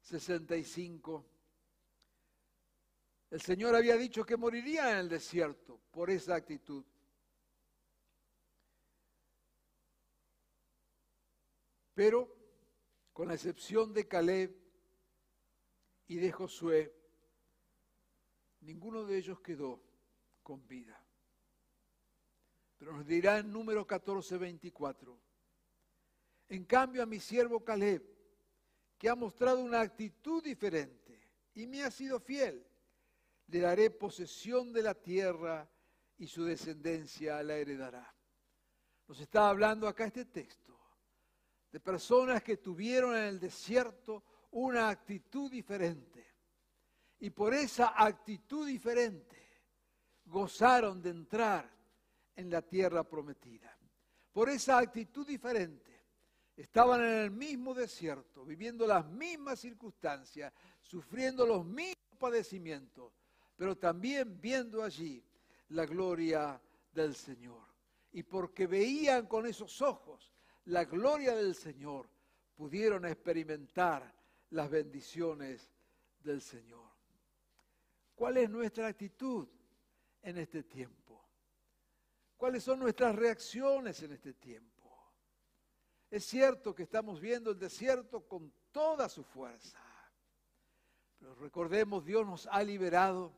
65. 0.00 1.26
El 3.30 3.40
Señor 3.40 3.76
había 3.76 3.96
dicho 3.96 4.24
que 4.24 4.36
moriría 4.36 4.92
en 4.92 4.98
el 4.98 5.08
desierto 5.08 5.80
por 5.90 6.10
esa 6.10 6.34
actitud. 6.34 6.84
Pero, 12.00 12.34
con 13.12 13.28
la 13.28 13.34
excepción 13.34 13.92
de 13.92 14.08
Caleb 14.08 14.56
y 16.06 16.16
de 16.16 16.32
Josué, 16.32 16.96
ninguno 18.62 19.04
de 19.04 19.18
ellos 19.18 19.38
quedó 19.42 19.82
con 20.42 20.66
vida. 20.66 20.98
Pero 22.78 22.94
nos 22.94 23.06
dirá 23.06 23.36
en 23.36 23.52
número 23.52 23.86
14, 23.86 24.38
24. 24.38 25.20
En 26.48 26.64
cambio 26.64 27.02
a 27.02 27.06
mi 27.06 27.20
siervo 27.20 27.62
Caleb, 27.62 28.02
que 28.96 29.10
ha 29.10 29.14
mostrado 29.14 29.60
una 29.60 29.82
actitud 29.82 30.42
diferente 30.42 31.20
y 31.52 31.66
me 31.66 31.82
ha 31.82 31.90
sido 31.90 32.18
fiel, 32.18 32.66
le 33.48 33.60
daré 33.60 33.90
posesión 33.90 34.72
de 34.72 34.80
la 34.80 34.94
tierra 34.94 35.70
y 36.16 36.26
su 36.28 36.44
descendencia 36.44 37.42
la 37.42 37.58
heredará. 37.58 38.10
Nos 39.06 39.20
está 39.20 39.50
hablando 39.50 39.86
acá 39.86 40.06
este 40.06 40.24
texto 40.24 40.79
de 41.70 41.80
personas 41.80 42.42
que 42.42 42.56
tuvieron 42.56 43.16
en 43.16 43.24
el 43.24 43.40
desierto 43.40 44.24
una 44.52 44.88
actitud 44.88 45.50
diferente. 45.50 46.26
Y 47.20 47.30
por 47.30 47.54
esa 47.54 47.94
actitud 47.96 48.66
diferente 48.66 49.36
gozaron 50.24 51.02
de 51.02 51.10
entrar 51.10 51.70
en 52.34 52.50
la 52.50 52.62
tierra 52.62 53.04
prometida. 53.04 53.76
Por 54.32 54.48
esa 54.48 54.78
actitud 54.78 55.26
diferente 55.26 55.90
estaban 56.56 57.02
en 57.02 57.14
el 57.16 57.30
mismo 57.30 57.74
desierto, 57.74 58.44
viviendo 58.44 58.86
las 58.86 59.06
mismas 59.06 59.60
circunstancias, 59.60 60.52
sufriendo 60.80 61.46
los 61.46 61.64
mismos 61.64 61.96
padecimientos, 62.18 63.12
pero 63.56 63.76
también 63.76 64.40
viendo 64.40 64.82
allí 64.82 65.24
la 65.68 65.86
gloria 65.86 66.60
del 66.92 67.14
Señor. 67.14 67.66
Y 68.12 68.22
porque 68.22 68.66
veían 68.66 69.26
con 69.26 69.46
esos 69.46 69.80
ojos 69.82 70.32
la 70.70 70.84
gloria 70.84 71.34
del 71.34 71.54
Señor, 71.54 72.08
pudieron 72.54 73.04
experimentar 73.04 74.14
las 74.50 74.70
bendiciones 74.70 75.72
del 76.20 76.40
Señor. 76.40 76.88
¿Cuál 78.14 78.36
es 78.36 78.48
nuestra 78.48 78.86
actitud 78.86 79.48
en 80.22 80.38
este 80.38 80.62
tiempo? 80.62 81.24
¿Cuáles 82.36 82.62
son 82.62 82.78
nuestras 82.78 83.16
reacciones 83.16 84.00
en 84.02 84.12
este 84.12 84.34
tiempo? 84.34 84.70
Es 86.08 86.24
cierto 86.24 86.74
que 86.74 86.84
estamos 86.84 87.20
viendo 87.20 87.50
el 87.50 87.58
desierto 87.58 88.26
con 88.26 88.52
toda 88.70 89.08
su 89.08 89.24
fuerza, 89.24 89.78
pero 91.18 91.34
recordemos, 91.34 92.04
Dios 92.04 92.26
nos 92.26 92.46
ha 92.46 92.62
liberado 92.62 93.32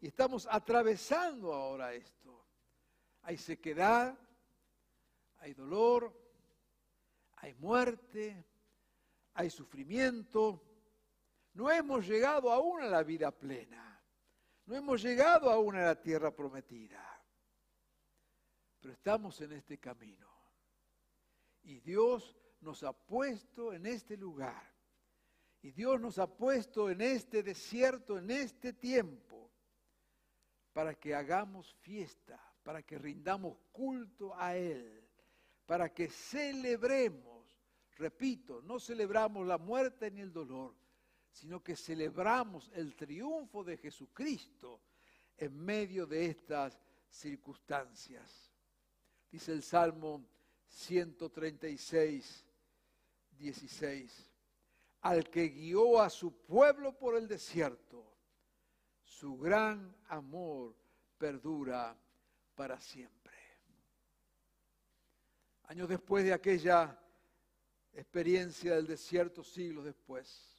y 0.00 0.08
estamos 0.08 0.48
atravesando 0.50 1.52
ahora 1.52 1.94
esto. 1.94 2.44
Hay 3.22 3.36
sequedad, 3.36 4.18
hay 5.38 5.54
dolor, 5.54 6.25
hay 7.36 7.54
muerte, 7.54 8.44
hay 9.34 9.50
sufrimiento. 9.50 10.62
No 11.54 11.70
hemos 11.70 12.06
llegado 12.06 12.50
aún 12.50 12.82
a 12.82 12.86
la 12.86 13.02
vida 13.02 13.30
plena. 13.30 14.02
No 14.64 14.74
hemos 14.74 15.02
llegado 15.02 15.50
aún 15.50 15.76
a 15.76 15.84
la 15.84 16.00
tierra 16.00 16.34
prometida. 16.34 17.02
Pero 18.80 18.92
estamos 18.92 19.40
en 19.40 19.52
este 19.52 19.78
camino. 19.78 20.28
Y 21.62 21.80
Dios 21.80 22.36
nos 22.60 22.82
ha 22.82 22.92
puesto 22.92 23.72
en 23.72 23.86
este 23.86 24.16
lugar. 24.16 24.74
Y 25.62 25.72
Dios 25.72 26.00
nos 26.00 26.18
ha 26.18 26.26
puesto 26.26 26.90
en 26.90 27.00
este 27.00 27.42
desierto, 27.42 28.18
en 28.18 28.30
este 28.30 28.72
tiempo, 28.72 29.50
para 30.72 30.94
que 30.94 31.14
hagamos 31.14 31.74
fiesta, 31.74 32.40
para 32.62 32.82
que 32.82 32.98
rindamos 32.98 33.58
culto 33.72 34.34
a 34.36 34.56
Él 34.56 35.05
para 35.66 35.92
que 35.92 36.08
celebremos, 36.08 37.44
repito, 37.96 38.62
no 38.62 38.78
celebramos 38.78 39.46
la 39.46 39.58
muerte 39.58 40.10
ni 40.10 40.20
el 40.20 40.32
dolor, 40.32 40.74
sino 41.30 41.62
que 41.62 41.76
celebramos 41.76 42.70
el 42.74 42.94
triunfo 42.94 43.62
de 43.64 43.76
Jesucristo 43.76 44.80
en 45.36 45.54
medio 45.56 46.06
de 46.06 46.26
estas 46.26 46.80
circunstancias. 47.10 48.52
Dice 49.30 49.52
el 49.52 49.62
Salmo 49.62 50.24
136, 50.68 52.44
16. 53.38 54.32
al 55.02 55.28
que 55.30 55.48
guió 55.50 56.00
a 56.00 56.10
su 56.10 56.32
pueblo 56.32 56.96
por 56.96 57.16
el 57.16 57.28
desierto. 57.28 58.04
Su 59.02 59.36
gran 59.38 59.94
amor 60.08 60.74
perdura 61.16 61.96
para 62.56 62.80
siempre. 62.80 63.15
Años 65.66 65.88
después 65.88 66.24
de 66.24 66.32
aquella 66.32 66.98
experiencia 67.92 68.76
del 68.76 68.86
desierto, 68.86 69.42
siglos 69.42 69.84
después, 69.84 70.56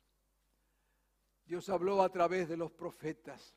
Dios 1.46 1.70
habló 1.70 2.02
a 2.02 2.10
través 2.10 2.50
de 2.50 2.58
los 2.58 2.72
profetas 2.72 3.56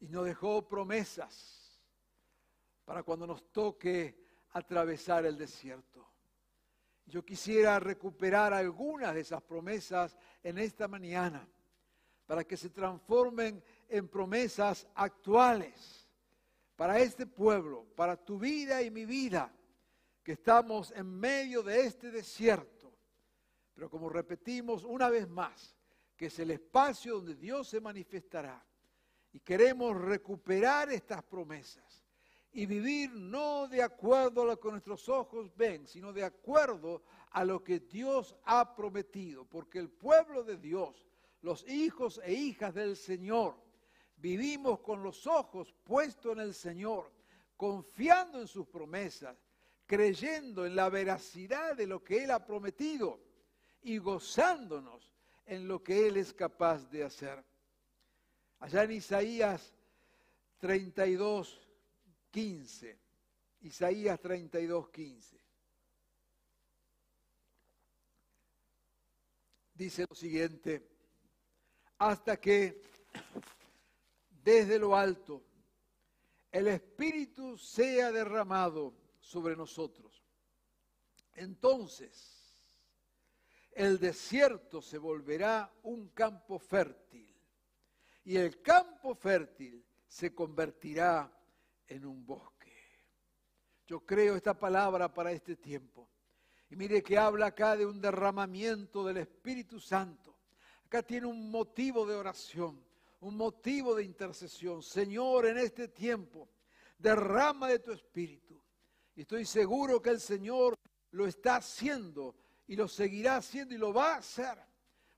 y 0.00 0.08
nos 0.08 0.26
dejó 0.26 0.68
promesas 0.68 1.82
para 2.84 3.02
cuando 3.02 3.26
nos 3.26 3.50
toque 3.52 4.22
atravesar 4.50 5.24
el 5.24 5.38
desierto. 5.38 6.06
Yo 7.06 7.24
quisiera 7.24 7.80
recuperar 7.80 8.52
algunas 8.52 9.14
de 9.14 9.20
esas 9.20 9.42
promesas 9.42 10.16
en 10.42 10.58
esta 10.58 10.88
mañana 10.88 11.48
para 12.26 12.44
que 12.44 12.58
se 12.58 12.68
transformen 12.68 13.64
en 13.88 14.08
promesas 14.08 14.86
actuales 14.94 16.06
para 16.76 16.98
este 16.98 17.26
pueblo, 17.26 17.86
para 17.96 18.16
tu 18.16 18.38
vida 18.38 18.82
y 18.82 18.90
mi 18.90 19.06
vida, 19.06 19.50
que 20.28 20.34
estamos 20.34 20.90
en 20.90 21.06
medio 21.06 21.62
de 21.62 21.86
este 21.86 22.10
desierto. 22.10 22.92
Pero 23.72 23.88
como 23.88 24.10
repetimos 24.10 24.84
una 24.84 25.08
vez 25.08 25.26
más, 25.26 25.74
que 26.14 26.26
es 26.26 26.38
el 26.38 26.50
espacio 26.50 27.14
donde 27.14 27.34
Dios 27.34 27.66
se 27.66 27.80
manifestará. 27.80 28.62
Y 29.32 29.40
queremos 29.40 29.98
recuperar 29.98 30.92
estas 30.92 31.22
promesas 31.22 32.04
y 32.52 32.66
vivir 32.66 33.10
no 33.14 33.68
de 33.68 33.82
acuerdo 33.82 34.42
a 34.42 34.44
lo 34.44 34.60
que 34.60 34.70
nuestros 34.70 35.08
ojos 35.08 35.50
ven, 35.56 35.86
sino 35.86 36.12
de 36.12 36.24
acuerdo 36.24 37.04
a 37.30 37.42
lo 37.42 37.64
que 37.64 37.80
Dios 37.80 38.36
ha 38.44 38.76
prometido. 38.76 39.46
Porque 39.46 39.78
el 39.78 39.88
pueblo 39.88 40.44
de 40.44 40.58
Dios, 40.58 41.06
los 41.40 41.66
hijos 41.66 42.20
e 42.22 42.34
hijas 42.34 42.74
del 42.74 42.98
Señor, 42.98 43.54
vivimos 44.18 44.80
con 44.80 45.02
los 45.02 45.26
ojos 45.26 45.74
puestos 45.84 46.32
en 46.32 46.40
el 46.40 46.52
Señor, 46.52 47.10
confiando 47.56 48.38
en 48.42 48.46
sus 48.46 48.66
promesas, 48.66 49.47
creyendo 49.88 50.66
en 50.66 50.76
la 50.76 50.90
veracidad 50.90 51.74
de 51.74 51.86
lo 51.86 52.04
que 52.04 52.22
Él 52.22 52.30
ha 52.30 52.44
prometido 52.44 53.18
y 53.80 53.96
gozándonos 53.96 55.14
en 55.46 55.66
lo 55.66 55.82
que 55.82 56.06
Él 56.06 56.18
es 56.18 56.34
capaz 56.34 56.90
de 56.90 57.04
hacer. 57.04 57.42
Allá 58.60 58.84
en 58.84 58.92
Isaías 58.92 59.72
32, 60.58 61.58
15. 62.30 62.98
Isaías 63.62 64.20
32, 64.20 64.90
15. 64.90 65.40
Dice 69.72 70.04
lo 70.06 70.14
siguiente, 70.14 70.86
hasta 71.96 72.38
que 72.38 72.82
desde 74.28 74.78
lo 74.78 74.94
alto 74.94 75.42
el 76.52 76.68
Espíritu 76.68 77.56
sea 77.56 78.12
derramado 78.12 78.97
sobre 79.28 79.54
nosotros. 79.54 80.24
Entonces 81.34 82.64
el 83.72 83.98
desierto 83.98 84.80
se 84.80 84.96
volverá 84.96 85.70
un 85.82 86.08
campo 86.08 86.58
fértil 86.58 87.36
y 88.24 88.36
el 88.36 88.62
campo 88.62 89.14
fértil 89.14 89.84
se 90.06 90.34
convertirá 90.34 91.30
en 91.86 92.06
un 92.06 92.24
bosque. 92.24 92.74
Yo 93.86 94.00
creo 94.00 94.34
esta 94.34 94.58
palabra 94.58 95.12
para 95.12 95.30
este 95.32 95.56
tiempo. 95.56 96.08
Y 96.70 96.76
mire 96.76 97.02
que 97.02 97.18
habla 97.18 97.46
acá 97.46 97.76
de 97.76 97.84
un 97.84 98.00
derramamiento 98.00 99.04
del 99.04 99.18
Espíritu 99.18 99.78
Santo. 99.78 100.38
Acá 100.86 101.02
tiene 101.02 101.26
un 101.26 101.50
motivo 101.50 102.06
de 102.06 102.16
oración, 102.16 102.82
un 103.20 103.36
motivo 103.36 103.94
de 103.94 104.04
intercesión. 104.04 104.82
Señor, 104.82 105.46
en 105.46 105.58
este 105.58 105.88
tiempo, 105.88 106.48
derrama 106.98 107.68
de 107.68 107.78
tu 107.78 107.92
Espíritu. 107.92 108.58
Estoy 109.18 109.44
seguro 109.44 110.00
que 110.00 110.10
el 110.10 110.20
Señor 110.20 110.78
lo 111.10 111.26
está 111.26 111.56
haciendo 111.56 112.36
y 112.68 112.76
lo 112.76 112.86
seguirá 112.86 113.38
haciendo 113.38 113.74
y 113.74 113.78
lo 113.78 113.92
va 113.92 114.14
a 114.14 114.18
hacer. 114.18 114.56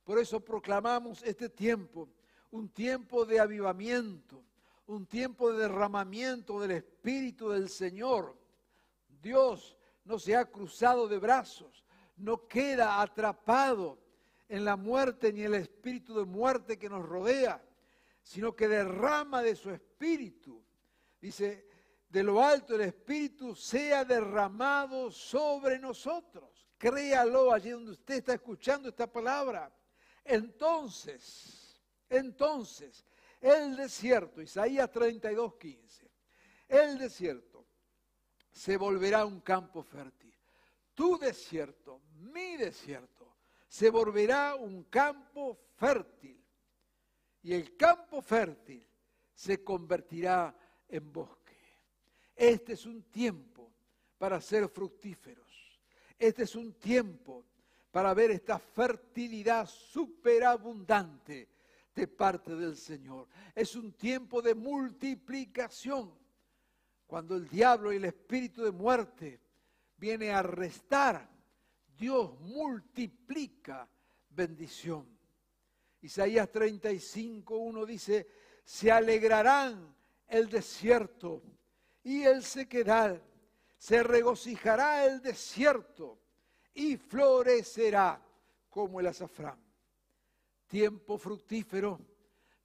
Por 0.04 0.18
eso 0.18 0.40
proclamamos 0.40 1.22
este 1.22 1.50
tiempo, 1.50 2.08
un 2.50 2.70
tiempo 2.70 3.26
de 3.26 3.40
avivamiento, 3.40 4.42
un 4.86 5.04
tiempo 5.06 5.52
de 5.52 5.58
derramamiento 5.58 6.58
del 6.60 6.70
Espíritu 6.70 7.50
del 7.50 7.68
Señor. 7.68 8.38
Dios 9.20 9.76
no 10.06 10.18
se 10.18 10.34
ha 10.34 10.46
cruzado 10.46 11.06
de 11.06 11.18
brazos, 11.18 11.84
no 12.16 12.48
queda 12.48 13.02
atrapado 13.02 13.98
en 14.48 14.64
la 14.64 14.76
muerte 14.76 15.30
ni 15.30 15.42
el 15.42 15.56
espíritu 15.56 16.14
de 16.14 16.24
muerte 16.24 16.78
que 16.78 16.88
nos 16.88 17.06
rodea, 17.06 17.62
sino 18.22 18.56
que 18.56 18.66
derrama 18.66 19.42
de 19.42 19.54
su 19.54 19.68
espíritu. 19.68 20.64
Dice, 21.20 21.69
de 22.10 22.24
lo 22.24 22.42
alto 22.42 22.74
el 22.74 22.82
espíritu 22.82 23.54
sea 23.54 24.04
derramado 24.04 25.10
sobre 25.10 25.78
nosotros. 25.78 26.66
Créalo 26.76 27.52
allí 27.52 27.70
donde 27.70 27.92
usted 27.92 28.16
está 28.16 28.34
escuchando 28.34 28.88
esta 28.88 29.06
palabra. 29.06 29.72
Entonces, 30.24 31.80
entonces, 32.08 33.06
el 33.40 33.76
desierto, 33.76 34.42
Isaías 34.42 34.90
32, 34.90 35.54
15, 35.54 36.10
el 36.68 36.98
desierto 36.98 37.64
se 38.50 38.76
volverá 38.76 39.24
un 39.24 39.40
campo 39.40 39.82
fértil. 39.82 40.34
Tu 40.94 41.16
desierto, 41.16 42.02
mi 42.14 42.56
desierto, 42.56 43.36
se 43.68 43.88
volverá 43.88 44.56
un 44.56 44.84
campo 44.84 45.58
fértil. 45.76 46.44
Y 47.42 47.54
el 47.54 47.76
campo 47.76 48.20
fértil 48.20 48.84
se 49.32 49.62
convertirá 49.62 50.54
en 50.88 51.12
bosque. 51.12 51.39
Este 52.40 52.72
es 52.72 52.86
un 52.86 53.02
tiempo 53.02 53.70
para 54.16 54.40
ser 54.40 54.66
fructíferos. 54.70 55.46
Este 56.18 56.44
es 56.44 56.54
un 56.56 56.72
tiempo 56.72 57.44
para 57.90 58.14
ver 58.14 58.30
esta 58.30 58.58
fertilidad 58.58 59.68
superabundante 59.68 61.50
de 61.94 62.08
parte 62.08 62.56
del 62.56 62.78
Señor. 62.78 63.28
Es 63.54 63.76
un 63.76 63.92
tiempo 63.92 64.40
de 64.40 64.54
multiplicación. 64.54 66.14
Cuando 67.06 67.36
el 67.36 67.46
diablo 67.46 67.92
y 67.92 67.96
el 67.96 68.06
espíritu 68.06 68.62
de 68.62 68.70
muerte 68.70 69.38
viene 69.98 70.30
a 70.30 70.42
restar, 70.42 71.28
Dios 71.98 72.40
multiplica 72.40 73.86
bendición. 74.30 75.06
Isaías 76.00 76.50
35, 76.50 77.54
1 77.54 77.84
dice, 77.84 78.26
se 78.64 78.90
alegrarán 78.90 79.94
el 80.26 80.48
desierto 80.48 81.42
y 82.02 82.22
el 82.22 82.42
sequedal, 82.42 83.22
se 83.78 84.02
regocijará 84.02 85.06
el 85.06 85.22
desierto 85.22 86.18
y 86.74 86.96
florecerá 86.96 88.22
como 88.68 89.00
el 89.00 89.06
azafrán 89.06 89.70
tiempo 90.70 91.18
fructífero, 91.18 92.00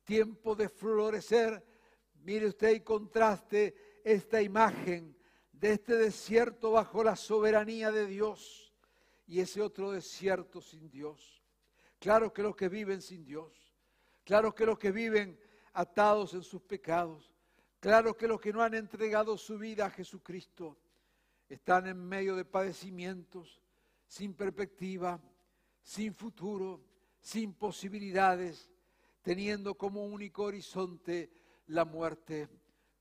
tiempo 0.03 0.55
de 0.55 0.69
florecer. 0.69 1.65
Mire 2.21 2.45
usted 2.45 2.75
y 2.75 2.81
contraste 2.81 4.01
esta 4.03 4.43
imagen 4.43 5.17
de 5.51 5.71
este 5.71 5.95
desierto 5.95 6.71
bajo 6.71 7.03
la 7.03 7.15
soberanía 7.15 7.91
de 7.91 8.05
Dios 8.05 8.71
y 9.25 9.39
ese 9.39 9.59
otro 9.59 9.91
desierto 9.91 10.61
sin 10.61 10.87
Dios. 10.91 11.43
Claro 11.97 12.31
que 12.31 12.43
los 12.43 12.55
que 12.55 12.69
viven 12.69 13.01
sin 13.01 13.25
Dios, 13.25 13.73
claro 14.23 14.53
que 14.53 14.67
los 14.67 14.77
que 14.77 14.91
viven 14.91 15.39
atados 15.73 16.35
en 16.35 16.43
sus 16.43 16.61
pecados, 16.61 17.33
claro 17.85 18.17
que 18.17 18.27
los 18.27 18.41
que 18.41 18.51
no 18.51 18.63
han 18.63 18.73
entregado 18.73 19.37
su 19.37 19.59
vida 19.59 19.85
a 19.85 19.91
Jesucristo 19.91 20.75
están 21.47 21.85
en 21.85 22.03
medio 22.03 22.35
de 22.35 22.43
padecimientos, 22.43 23.61
sin 24.07 24.33
perspectiva, 24.33 25.21
sin 25.83 26.15
futuro 26.15 26.81
sin 27.25 27.53
posibilidades, 27.53 28.71
teniendo 29.21 29.75
como 29.75 30.05
único 30.05 30.43
horizonte 30.43 31.31
la 31.67 31.83
muerte. 31.83 32.47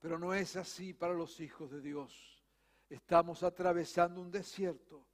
Pero 0.01 0.18
no 0.18 0.33
es 0.33 0.57
así 0.57 0.92
para 0.92 1.14
los 1.14 1.40
hijos 1.40 1.70
de 1.70 1.83
Dios. 1.83 2.42
Estamos 2.90 3.42
atravesando 3.42 4.20
un 4.23 4.31
desierto, 4.31 5.07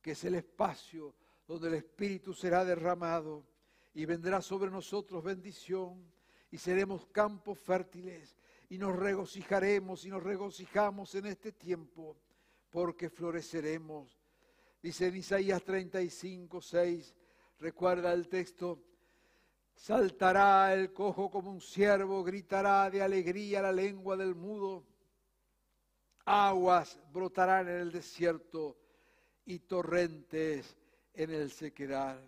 que 0.00 0.12
es 0.12 0.24
el 0.24 0.34
espacio 0.34 1.14
donde 1.46 1.68
el 1.68 1.74
Espíritu 1.74 2.34
será 2.34 2.64
derramado 2.64 3.46
y 3.94 4.04
vendrá 4.06 4.42
sobre 4.42 4.70
nosotros 4.70 5.24
bendición 5.24 6.04
y 6.50 6.58
seremos 6.58 7.06
campos 7.06 7.58
fértiles 7.58 8.36
y 8.68 8.78
nos 8.78 8.96
regocijaremos 8.96 10.04
y 10.04 10.10
nos 10.10 10.22
regocijamos 10.22 11.14
en 11.14 11.26
este 11.26 11.52
tiempo 11.52 12.16
porque 12.70 13.08
floreceremos. 13.08 14.18
Dice 14.82 15.06
en 15.06 15.16
Isaías 15.16 15.62
35, 15.62 16.60
6, 16.60 17.14
Recuerda 17.60 18.12
el 18.12 18.28
texto, 18.28 18.84
saltará 19.74 20.72
el 20.74 20.92
cojo 20.92 21.28
como 21.28 21.50
un 21.50 21.60
ciervo, 21.60 22.22
gritará 22.22 22.88
de 22.88 23.02
alegría 23.02 23.60
la 23.60 23.72
lengua 23.72 24.16
del 24.16 24.36
mudo, 24.36 24.86
aguas 26.24 27.00
brotarán 27.12 27.68
en 27.68 27.80
el 27.80 27.90
desierto 27.90 28.78
y 29.44 29.58
torrentes 29.60 30.76
en 31.14 31.30
el 31.30 31.50
sequedal. 31.50 32.22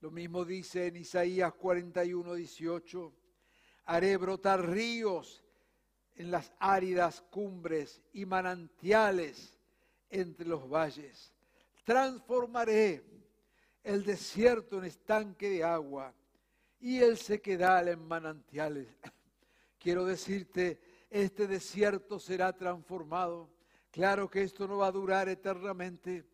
Lo 0.00 0.12
mismo 0.12 0.44
dice 0.44 0.86
en 0.86 0.96
Isaías 0.96 1.52
41, 1.54 2.34
18. 2.34 3.12
Haré 3.90 4.18
brotar 4.18 4.68
ríos 4.68 5.42
en 6.14 6.30
las 6.30 6.52
áridas 6.58 7.22
cumbres 7.30 8.02
y 8.12 8.26
manantiales 8.26 9.56
entre 10.10 10.46
los 10.46 10.68
valles. 10.68 11.32
Transformaré 11.84 13.02
el 13.82 14.04
desierto 14.04 14.76
en 14.76 14.84
estanque 14.84 15.48
de 15.48 15.64
agua 15.64 16.12
y 16.78 16.98
el 16.98 17.16
sequedal 17.16 17.88
en 17.88 18.06
manantiales. 18.06 18.88
Quiero 19.78 20.04
decirte, 20.04 20.78
este 21.08 21.46
desierto 21.46 22.18
será 22.18 22.52
transformado. 22.52 23.48
Claro 23.90 24.28
que 24.28 24.42
esto 24.42 24.68
no 24.68 24.76
va 24.76 24.88
a 24.88 24.92
durar 24.92 25.30
eternamente. 25.30 26.26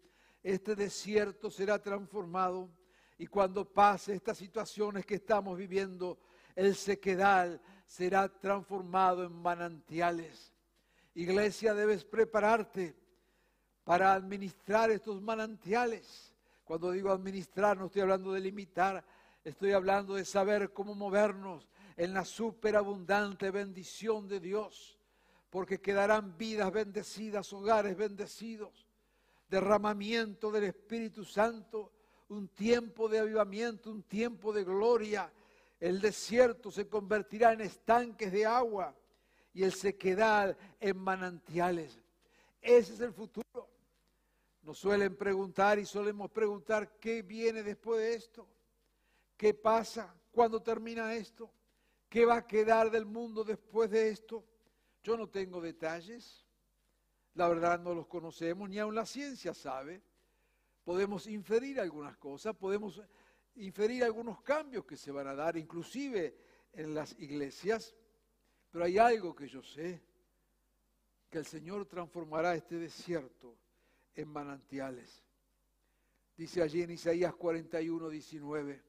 Este 0.43 0.75
desierto 0.75 1.53
será 1.53 1.81
transformado 1.81 2.69
y 3.17 3.29
cuando 3.29 3.65
pase 3.65 4.15
estas 4.15 4.39
situaciones 4.39 5.07
que 5.07 5.15
estamos 5.15 5.57
viviendo, 5.57 6.19
el 6.55 6.75
sequedal 6.75 7.61
será 7.87 8.29
transformado 8.29 9.25
en 9.25 9.33
manantiales. 9.33 10.53
Iglesia, 11.15 11.75
debes 11.75 12.05
prepararte 12.05 12.97
para 13.85 14.15
administrar 14.15 14.91
estos 14.91 15.21
manantiales. 15.21 16.33
Cuando 16.65 16.91
digo 16.91 17.11
administrar, 17.11 17.77
no 17.77 17.87
estoy 17.87 18.03
hablando 18.03 18.33
de 18.33 18.41
limitar, 18.41 19.05
estoy 19.45 19.73
hablando 19.73 20.15
de 20.15 20.25
saber 20.25 20.73
cómo 20.73 20.95
movernos 20.95 21.69
en 21.97 22.15
la 22.15 22.25
superabundante 22.25 23.51
bendición 23.51 24.27
de 24.27 24.41
Dios, 24.41 24.99
porque 25.51 25.81
quedarán 25.81 26.37
vidas 26.37 26.73
bendecidas, 26.73 27.53
hogares 27.53 27.97
bendecidos, 27.97 28.89
derramamiento 29.49 30.51
del 30.51 30.65
Espíritu 30.65 31.25
Santo, 31.25 31.93
un 32.29 32.49
tiempo 32.49 33.09
de 33.09 33.21
avivamiento, 33.21 33.91
un 33.91 34.03
tiempo 34.03 34.53
de 34.53 34.65
gloria. 34.65 35.31
El 35.85 36.01
desierto 36.01 36.71
se 36.71 36.89
convertirá 36.89 37.53
en 37.53 37.61
estanques 37.61 38.33
de 38.33 38.47
agua 38.47 38.97
y 39.53 39.65
el 39.65 39.75
sequedal 39.75 40.57
en 40.81 40.97
manantiales. 40.97 42.01
Ese 42.63 42.95
es 42.95 43.01
el 43.01 43.13
futuro. 43.13 43.69
Nos 44.63 44.79
suelen 44.79 45.15
preguntar 45.15 45.79
y 45.79 45.85
solemos 45.85 46.31
preguntar 46.31 46.99
qué 46.99 47.21
viene 47.21 47.63
después 47.63 48.01
de 48.01 48.15
esto, 48.15 48.49
qué 49.37 49.53
pasa, 49.53 50.17
cuándo 50.33 50.63
termina 50.63 51.13
esto, 51.13 51.53
qué 52.09 52.25
va 52.25 52.37
a 52.37 52.47
quedar 52.47 52.91
del 52.91 53.05
mundo 53.05 53.45
después 53.45 53.91
de 53.91 54.09
esto. 54.09 54.43
Yo 55.03 55.19
no 55.19 55.29
tengo 55.29 55.61
detalles, 55.61 56.47
la 57.35 57.47
verdad 57.47 57.79
no 57.79 57.95
los 57.95 58.07
conocemos, 58.07 58.71
ni 58.71 58.79
aun 58.79 58.95
la 58.95 59.05
ciencia 59.05 59.53
sabe. 59.53 60.03
Podemos 60.83 61.27
inferir 61.27 61.79
algunas 61.79 62.17
cosas, 62.17 62.57
podemos 62.57 63.03
inferir 63.57 64.05
algunos 64.05 64.41
cambios 64.43 64.85
que 64.85 64.97
se 64.97 65.11
van 65.11 65.29
a 65.29 65.35
dar, 65.35 65.57
inclusive 65.57 66.37
en 66.73 66.95
las 66.95 67.19
iglesias, 67.19 67.95
pero 68.71 68.85
hay 68.85 68.99
algo 68.99 69.35
que 69.35 69.49
yo 69.49 69.63
sé, 69.63 70.03
que 71.31 71.39
el 71.39 71.47
Señor 71.47 71.87
transformará 71.87 72.55
este 72.55 72.79
desierto 72.79 73.57
en 74.15 74.29
manantiales. 74.29 75.23
Dice 76.37 76.63
allí 76.63 76.83
en 76.83 76.91
Isaías 76.91 77.35
41, 77.35 78.09
19, 78.09 78.83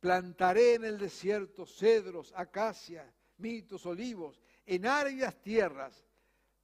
plantaré 0.00 0.74
en 0.74 0.84
el 0.84 0.98
desierto 0.98 1.66
cedros, 1.66 2.32
acacias, 2.34 3.06
mitos, 3.38 3.84
olivos, 3.86 4.40
en 4.64 4.86
áridas 4.86 5.40
tierras 5.40 6.06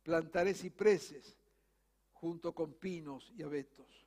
plantaré 0.03 0.55
cipreses 0.55 1.39
junto 2.13 2.55
con 2.55 2.75
pinos 2.75 3.33
y 3.37 3.43
abetos. 3.43 4.07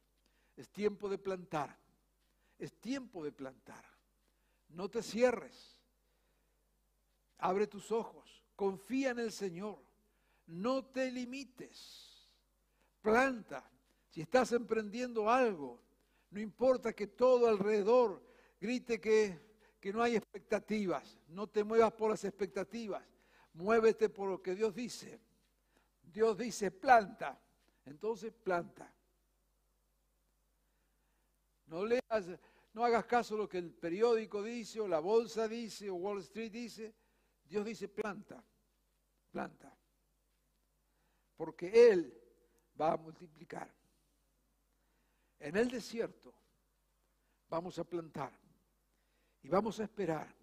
Es 0.56 0.70
tiempo 0.70 1.10
de 1.10 1.18
plantar, 1.18 1.78
es 2.58 2.74
tiempo 2.80 3.24
de 3.24 3.32
plantar. 3.32 3.84
No 4.70 4.90
te 4.90 5.02
cierres, 5.02 5.82
abre 7.38 7.68
tus 7.68 7.92
ojos, 7.92 8.44
confía 8.56 9.12
en 9.12 9.20
el 9.20 9.32
Señor, 9.32 9.80
no 10.48 10.86
te 10.86 11.12
limites. 11.12 12.30
Planta, 13.02 13.70
si 14.10 14.22
estás 14.22 14.52
emprendiendo 14.52 15.30
algo, 15.30 15.82
no 16.32 16.40
importa 16.40 16.94
que 16.94 17.08
todo 17.08 17.48
alrededor 17.48 18.22
grite 18.60 19.00
que, 19.00 19.40
que 19.80 19.94
no 19.94 20.02
hay 20.02 20.16
expectativas, 20.16 21.20
no 21.28 21.48
te 21.48 21.64
muevas 21.64 21.94
por 21.94 22.10
las 22.10 22.26
expectativas, 22.26 23.04
muévete 23.54 24.10
por 24.10 24.30
lo 24.30 24.42
que 24.42 24.56
Dios 24.56 24.74
dice. 24.74 25.22
Dios 26.02 26.38
dice 26.38 26.72
planta, 26.72 27.40
entonces 27.86 28.34
planta. 28.34 28.94
No 31.68 31.86
leas, 31.86 32.28
no 32.74 32.84
hagas 32.84 33.06
caso 33.06 33.36
a 33.36 33.38
lo 33.40 33.50
que 33.50 33.58
el 33.58 33.74
periódico 33.74 34.42
dice, 34.42 34.80
o 34.80 34.88
la 34.88 35.00
bolsa 35.00 35.48
dice, 35.48 35.90
o 35.90 35.96
Wall 35.96 36.20
Street 36.20 36.52
dice. 36.52 36.94
Dios 37.44 37.66
dice 37.66 37.88
planta, 37.88 38.44
planta. 39.32 39.76
Porque 41.36 41.90
Él 41.90 42.14
va 42.80 42.94
a 42.94 42.98
multiplicar. 42.98 43.74
En 45.40 45.56
el 45.56 45.70
desierto 45.70 46.34
vamos 47.50 47.78
a 47.80 47.84
plantar 47.84 48.32
y 49.42 49.50
vamos 49.50 49.80
a 49.80 49.84
esperar. 49.84 50.34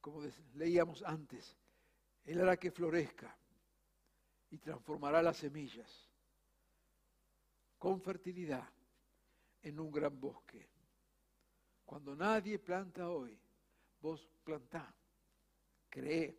Como 0.00 0.22
leíamos 0.54 1.02
antes, 1.02 1.56
Él 2.24 2.40
hará 2.40 2.56
que 2.56 2.72
florezca 2.72 3.36
y 4.50 4.58
transformará 4.58 5.22
las 5.22 5.36
semillas 5.36 6.10
con 7.78 8.00
fertilidad 8.00 8.68
en 9.62 9.78
un 9.78 9.90
gran 9.90 10.18
bosque. 10.20 10.68
Cuando 11.84 12.14
nadie 12.14 12.58
planta 12.58 13.08
hoy, 13.08 13.38
vos 14.00 14.28
plantá, 14.44 14.94
cree, 15.88 16.38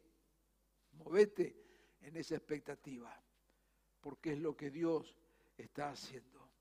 movete 0.93 1.95
en 2.01 2.17
esa 2.17 2.35
expectativa 2.35 3.23
porque 4.01 4.33
es 4.33 4.39
lo 4.39 4.55
que 4.55 4.69
Dios 4.69 5.17
está 5.57 5.91
haciendo. 5.91 6.51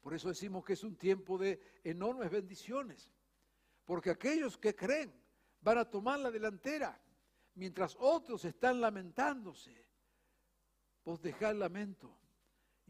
Por 0.00 0.14
eso 0.14 0.28
decimos 0.28 0.64
que 0.64 0.72
es 0.72 0.82
un 0.82 0.96
tiempo 0.96 1.36
de 1.36 1.60
enormes 1.84 2.30
bendiciones, 2.30 3.12
porque 3.84 4.10
aquellos 4.10 4.56
que 4.56 4.74
creen 4.74 5.12
van 5.60 5.76
a 5.76 5.90
tomar 5.90 6.18
la 6.20 6.30
delantera, 6.30 6.98
mientras 7.54 7.96
otros 8.00 8.46
están 8.46 8.80
lamentándose. 8.80 9.86
Vos 11.04 11.20
dejá 11.20 11.52
lamento 11.52 12.19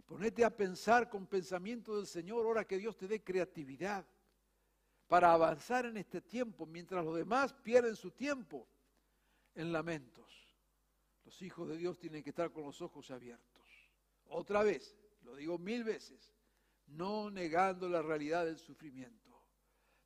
y 0.00 0.02
ponete 0.02 0.46
a 0.46 0.56
pensar 0.56 1.10
con 1.10 1.26
pensamiento 1.26 1.94
del 1.94 2.06
Señor, 2.06 2.46
ahora 2.46 2.66
que 2.66 2.78
Dios 2.78 2.96
te 2.96 3.06
dé 3.06 3.22
creatividad 3.22 4.06
para 5.06 5.30
avanzar 5.30 5.84
en 5.84 5.98
este 5.98 6.22
tiempo, 6.22 6.64
mientras 6.64 7.04
los 7.04 7.16
demás 7.16 7.52
pierden 7.52 7.94
su 7.94 8.10
tiempo 8.10 8.66
en 9.54 9.70
lamentos. 9.70 10.56
Los 11.26 11.42
hijos 11.42 11.68
de 11.68 11.76
Dios 11.76 11.98
tienen 11.98 12.22
que 12.22 12.30
estar 12.30 12.50
con 12.50 12.64
los 12.64 12.80
ojos 12.80 13.10
abiertos. 13.10 13.90
Otra 14.24 14.62
vez, 14.62 14.96
lo 15.20 15.36
digo 15.36 15.58
mil 15.58 15.84
veces, 15.84 16.34
no 16.86 17.30
negando 17.30 17.86
la 17.86 18.00
realidad 18.00 18.46
del 18.46 18.56
sufrimiento, 18.56 19.38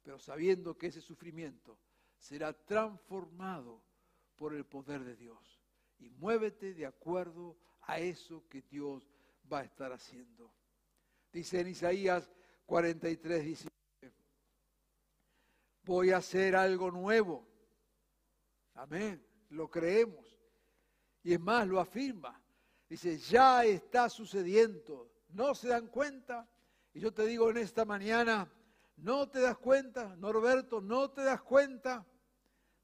pero 0.02 0.18
sabiendo 0.18 0.76
que 0.76 0.88
ese 0.88 1.02
sufrimiento 1.02 1.78
será 2.18 2.52
transformado 2.52 3.80
por 4.34 4.54
el 4.54 4.66
poder 4.66 5.04
de 5.04 5.14
Dios. 5.14 5.62
Y 6.00 6.08
muévete 6.08 6.74
de 6.74 6.84
acuerdo 6.84 7.56
a 7.82 8.00
eso 8.00 8.48
que 8.48 8.62
Dios 8.62 9.13
va 9.52 9.60
a 9.60 9.64
estar 9.64 9.92
haciendo. 9.92 10.52
Dice 11.32 11.60
en 11.60 11.68
Isaías 11.68 12.30
43, 12.66 13.44
19, 13.44 13.74
voy 15.82 16.10
a 16.10 16.18
hacer 16.18 16.56
algo 16.56 16.90
nuevo. 16.90 17.46
Amén, 18.74 19.24
lo 19.50 19.70
creemos. 19.70 20.26
Y 21.22 21.32
es 21.32 21.40
más, 21.40 21.66
lo 21.66 21.80
afirma. 21.80 22.40
Dice, 22.88 23.18
ya 23.18 23.64
está 23.64 24.08
sucediendo. 24.08 25.10
¿No 25.30 25.54
se 25.54 25.68
dan 25.68 25.88
cuenta? 25.88 26.48
Y 26.92 27.00
yo 27.00 27.12
te 27.12 27.26
digo 27.26 27.50
en 27.50 27.56
esta 27.56 27.84
mañana, 27.84 28.50
¿no 28.96 29.28
te 29.28 29.40
das 29.40 29.58
cuenta? 29.58 30.14
Norberto, 30.16 30.80
¿no 30.80 31.10
te 31.10 31.24
das 31.24 31.42
cuenta? 31.42 32.06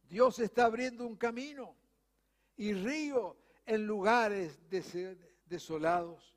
Dios 0.03 0.41
está 0.41 0.65
abriendo 0.65 1.07
un 1.07 1.17
camino 1.17 1.77
y 2.57 2.75
río 2.75 3.37
en 3.65 3.87
lugares 3.87 4.59
desolados. 5.47 6.35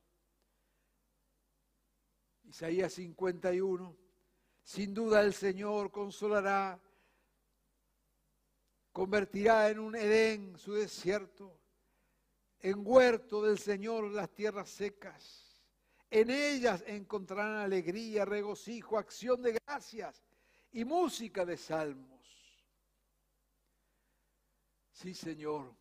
Isaías 2.54 2.94
51, 2.94 3.98
sin 4.62 4.94
duda 4.94 5.22
el 5.22 5.34
Señor 5.34 5.90
consolará, 5.90 6.80
convertirá 8.92 9.72
en 9.72 9.80
un 9.80 9.96
Edén 9.96 10.56
su 10.60 10.74
desierto 10.74 11.60
en 12.60 12.84
huerto 12.86 13.42
del 13.42 13.58
Señor 13.58 14.12
las 14.12 14.30
tierras 14.36 14.70
secas. 14.70 15.64
En 16.12 16.30
ellas 16.30 16.84
encontrarán 16.86 17.56
alegría, 17.56 18.24
regocijo, 18.24 19.00
acción 19.00 19.42
de 19.42 19.60
gracias 19.66 20.24
y 20.74 20.86
música 20.86 21.44
de 21.46 21.58
salmos. 21.58 22.22
Sí, 24.92 25.16
Señor, 25.16 25.76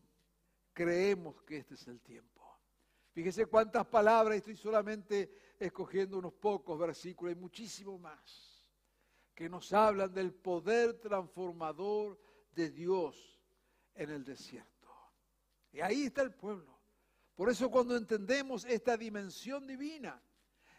creemos 0.73 1.43
que 1.43 1.59
este 1.59 1.75
es 1.75 1.87
el 1.87 2.01
tiempo. 2.01 2.43
Fíjese 3.13 3.45
cuántas 3.45 3.87
palabras, 3.87 4.39
estoy 4.39 4.57
solamente 4.57 5.42
escogiendo 5.63 6.19
unos 6.19 6.33
pocos 6.35 6.79
versículos, 6.79 7.33
y 7.33 7.39
muchísimo 7.39 7.99
más 7.99 8.53
que 9.35 9.49
nos 9.49 9.73
hablan 9.73 10.13
del 10.13 10.33
poder 10.33 10.95
transformador 11.01 12.21
de 12.55 12.71
Dios 12.71 13.41
en 13.95 14.11
el 14.11 14.25
desierto. 14.25 14.91
Y 15.73 15.81
ahí 15.81 16.05
está 16.05 16.23
el 16.23 16.35
pueblo. 16.35 16.79
Por 17.35 17.49
eso 17.49 17.71
cuando 17.71 17.97
entendemos 17.97 18.65
esta 18.67 18.97
dimensión 18.97 19.67
divina, 19.67 20.23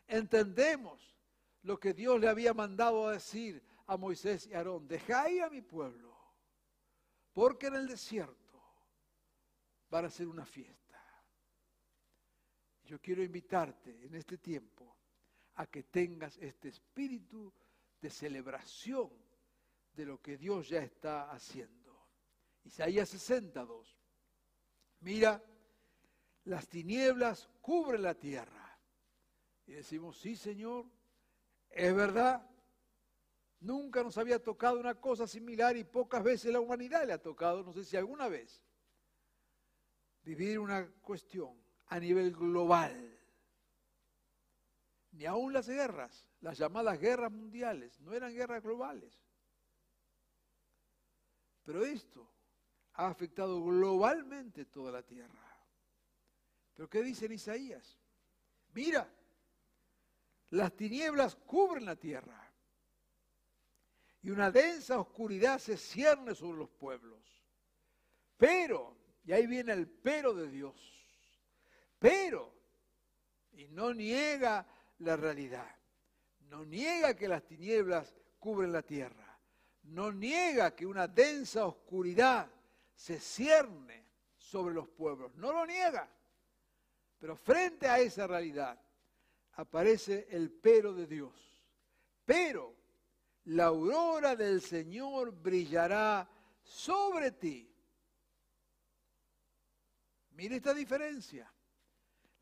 entendemos 0.08 1.18
lo 1.64 1.80
que 1.80 1.94
Dios 1.94 2.20
le 2.20 2.30
había 2.30 2.54
mandado 2.54 3.08
a 3.08 3.14
decir 3.14 3.64
a 3.88 3.98
Moisés 3.98 4.48
y 4.48 4.54
Aarón. 4.54 4.88
Deja 4.88 5.26
a 5.44 5.50
mi 5.50 5.62
pueblo, 5.62 6.16
porque 7.34 7.68
en 7.68 7.76
el 7.76 7.88
desierto 7.88 8.62
van 9.90 10.06
a 10.06 10.10
ser 10.10 10.28
una 10.28 10.46
fiesta. 10.46 11.03
Yo 12.86 13.00
quiero 13.00 13.24
invitarte 13.24 14.06
en 14.06 14.16
este 14.16 14.38
tiempo 14.38 14.98
a 15.56 15.68
que 15.68 15.84
tengas 15.84 16.38
este 16.38 16.70
espíritu 16.70 17.54
de 18.02 18.10
celebración 18.10 19.10
de 19.94 20.06
lo 20.06 20.22
que 20.22 20.38
Dios 20.38 20.68
ya 20.70 20.80
está 20.80 21.32
haciendo. 21.32 22.08
Isaías 22.64 23.10
62. 23.10 23.98
Mira, 25.02 25.42
las 26.46 26.68
tinieblas 26.68 27.50
cubren 27.62 28.02
la 28.02 28.16
tierra. 28.16 28.78
Y 29.66 29.74
decimos, 29.74 30.18
sí 30.18 30.36
Señor, 30.36 30.86
es 31.70 31.96
verdad. 31.96 32.50
Nunca 33.62 34.04
nos 34.04 34.18
había 34.18 34.44
tocado 34.44 34.78
una 34.78 34.96
cosa 34.96 35.26
similar 35.26 35.78
y 35.78 35.86
pocas 35.86 36.22
veces 36.22 36.52
la 36.52 36.60
humanidad 36.60 37.06
le 37.06 37.14
ha 37.14 37.22
tocado, 37.22 37.64
no 37.64 37.72
sé 37.72 37.86
si 37.86 37.96
alguna 37.96 38.28
vez, 38.28 38.62
vivir 40.24 40.60
una 40.60 40.86
cuestión 41.02 41.63
a 41.94 42.00
nivel 42.00 42.32
global. 42.32 42.92
Ni 45.12 45.28
aún 45.28 45.54
las 45.54 45.70
guerras, 45.70 46.28
las 46.42 46.58
llamadas 46.58 47.00
guerras 47.00 47.32
mundiales, 47.32 48.00
no 48.00 48.14
eran 48.14 48.34
guerras 48.34 48.64
globales. 48.64 49.14
Pero 51.62 51.86
esto 51.86 52.28
ha 52.94 53.10
afectado 53.10 53.64
globalmente 53.64 54.66
toda 54.66 54.92
la 54.92 55.04
tierra. 55.04 55.56
¿Pero 56.74 56.90
qué 56.90 57.04
dice 57.04 57.28
en 57.28 57.34
Isaías? 57.34 58.00
Mira, 58.74 59.08
las 60.50 60.76
tinieblas 60.76 61.36
cubren 61.36 61.86
la 61.86 61.96
tierra 61.96 62.52
y 64.24 64.32
una 64.32 64.50
densa 64.50 65.00
oscuridad 65.00 65.60
se 65.60 65.78
cierne 65.78 66.34
sobre 66.34 66.58
los 66.58 66.72
pueblos. 66.72 67.22
Pero, 68.36 68.98
y 69.26 69.32
ahí 69.32 69.46
viene 69.46 69.74
el 69.74 69.88
pero 69.88 70.34
de 70.34 70.50
Dios, 70.50 70.94
pero, 72.04 72.54
y 73.54 73.70
no 73.70 73.94
niega 73.94 74.68
la 74.98 75.16
realidad, 75.16 75.74
no 76.50 76.66
niega 76.66 77.16
que 77.16 77.30
las 77.30 77.46
tinieblas 77.46 78.14
cubren 78.40 78.74
la 78.74 78.82
tierra, 78.82 79.40
no 79.84 80.12
niega 80.12 80.76
que 80.76 80.86
una 80.86 81.08
densa 81.08 81.66
oscuridad 81.66 82.52
se 82.94 83.22
cierne 83.22 84.06
sobre 84.36 84.74
los 84.74 84.90
pueblos, 84.90 85.34
no 85.36 85.54
lo 85.54 85.66
niega. 85.66 86.14
Pero 87.20 87.38
frente 87.38 87.88
a 87.88 88.00
esa 88.00 88.28
realidad 88.28 88.78
aparece 89.54 90.28
el 90.30 90.52
pero 90.52 90.94
de 90.94 91.08
Dios. 91.08 91.58
Pero 92.26 92.76
la 93.46 93.68
aurora 93.68 94.36
del 94.36 94.62
Señor 94.62 95.32
brillará 95.32 96.30
sobre 96.64 97.32
ti. 97.32 97.74
Mire 100.32 100.58
esta 100.58 100.74
diferencia. 100.74 101.53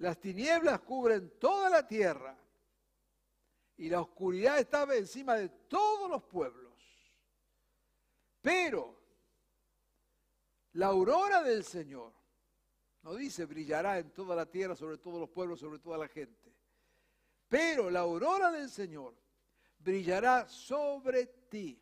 Las 0.01 0.19
tinieblas 0.19 0.79
cubren 0.79 1.37
toda 1.37 1.69
la 1.69 1.85
tierra 1.85 2.35
y 3.77 3.87
la 3.87 4.01
oscuridad 4.01 4.57
estaba 4.57 4.95
encima 4.95 5.35
de 5.35 5.49
todos 5.49 6.09
los 6.09 6.23
pueblos. 6.23 6.73
Pero 8.41 8.99
la 10.71 10.87
aurora 10.87 11.43
del 11.43 11.63
Señor, 11.63 12.11
no 13.03 13.13
dice 13.13 13.45
brillará 13.45 13.99
en 13.99 14.11
toda 14.11 14.35
la 14.35 14.47
tierra, 14.47 14.75
sobre 14.75 14.97
todos 14.97 15.19
los 15.19 15.29
pueblos, 15.29 15.59
sobre 15.59 15.77
toda 15.77 15.99
la 15.99 16.07
gente. 16.07 16.51
Pero 17.47 17.91
la 17.91 17.99
aurora 17.99 18.49
del 18.51 18.71
Señor 18.71 19.15
brillará 19.77 20.49
sobre 20.49 21.27
ti. 21.47 21.79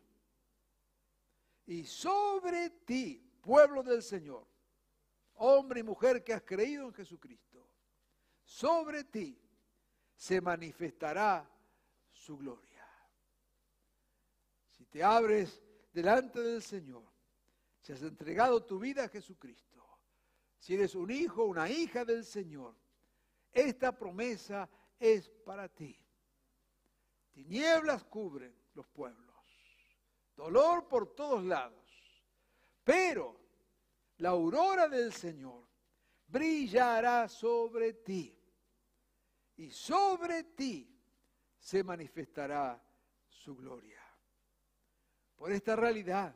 Y 1.64 1.86
sobre 1.86 2.68
ti, 2.68 3.32
pueblo 3.40 3.82
del 3.82 4.02
Señor, 4.02 4.46
hombre 5.36 5.80
y 5.80 5.84
mujer 5.84 6.22
que 6.22 6.34
has 6.34 6.42
creído 6.42 6.84
en 6.84 6.92
Jesucristo, 6.92 7.69
sobre 8.50 9.04
ti 9.04 9.40
se 10.12 10.40
manifestará 10.40 11.48
su 12.10 12.36
gloria. 12.36 12.84
Si 14.68 14.86
te 14.86 15.04
abres 15.04 15.62
delante 15.92 16.40
del 16.40 16.60
Señor, 16.60 17.04
si 17.80 17.92
has 17.92 18.02
entregado 18.02 18.64
tu 18.64 18.80
vida 18.80 19.04
a 19.04 19.08
Jesucristo, 19.08 19.80
si 20.58 20.74
eres 20.74 20.96
un 20.96 21.12
hijo, 21.12 21.44
una 21.44 21.70
hija 21.70 22.04
del 22.04 22.24
Señor, 22.24 22.74
esta 23.52 23.96
promesa 23.96 24.68
es 24.98 25.30
para 25.44 25.68
ti. 25.68 25.96
Tinieblas 27.30 28.02
cubren 28.02 28.52
los 28.74 28.88
pueblos, 28.88 29.36
dolor 30.34 30.88
por 30.88 31.14
todos 31.14 31.44
lados, 31.44 31.86
pero 32.82 33.40
la 34.16 34.30
aurora 34.30 34.88
del 34.88 35.12
Señor 35.12 35.68
brillará 36.26 37.28
sobre 37.28 37.92
ti 37.92 38.39
y 39.60 39.70
sobre 39.70 40.44
ti 40.44 40.88
se 41.58 41.84
manifestará 41.84 42.82
su 43.28 43.54
gloria. 43.54 44.00
Por 45.36 45.52
esta 45.52 45.76
realidad 45.76 46.34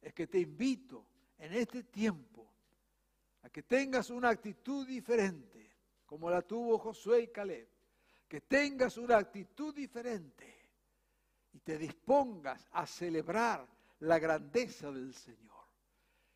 es 0.00 0.14
que 0.14 0.28
te 0.28 0.38
invito 0.38 1.04
en 1.38 1.52
este 1.52 1.82
tiempo 1.82 2.48
a 3.42 3.50
que 3.50 3.64
tengas 3.64 4.10
una 4.10 4.28
actitud 4.28 4.86
diferente, 4.86 5.74
como 6.06 6.30
la 6.30 6.42
tuvo 6.42 6.78
Josué 6.78 7.22
y 7.22 7.28
Caleb 7.28 7.68
que 8.28 8.40
tengas 8.40 8.96
una 8.98 9.18
actitud 9.18 9.74
diferente 9.74 10.70
y 11.52 11.58
te 11.58 11.76
dispongas 11.76 12.66
a 12.70 12.86
celebrar 12.86 13.68
la 13.98 14.18
grandeza 14.18 14.90
del 14.90 15.12
Señor. 15.12 15.66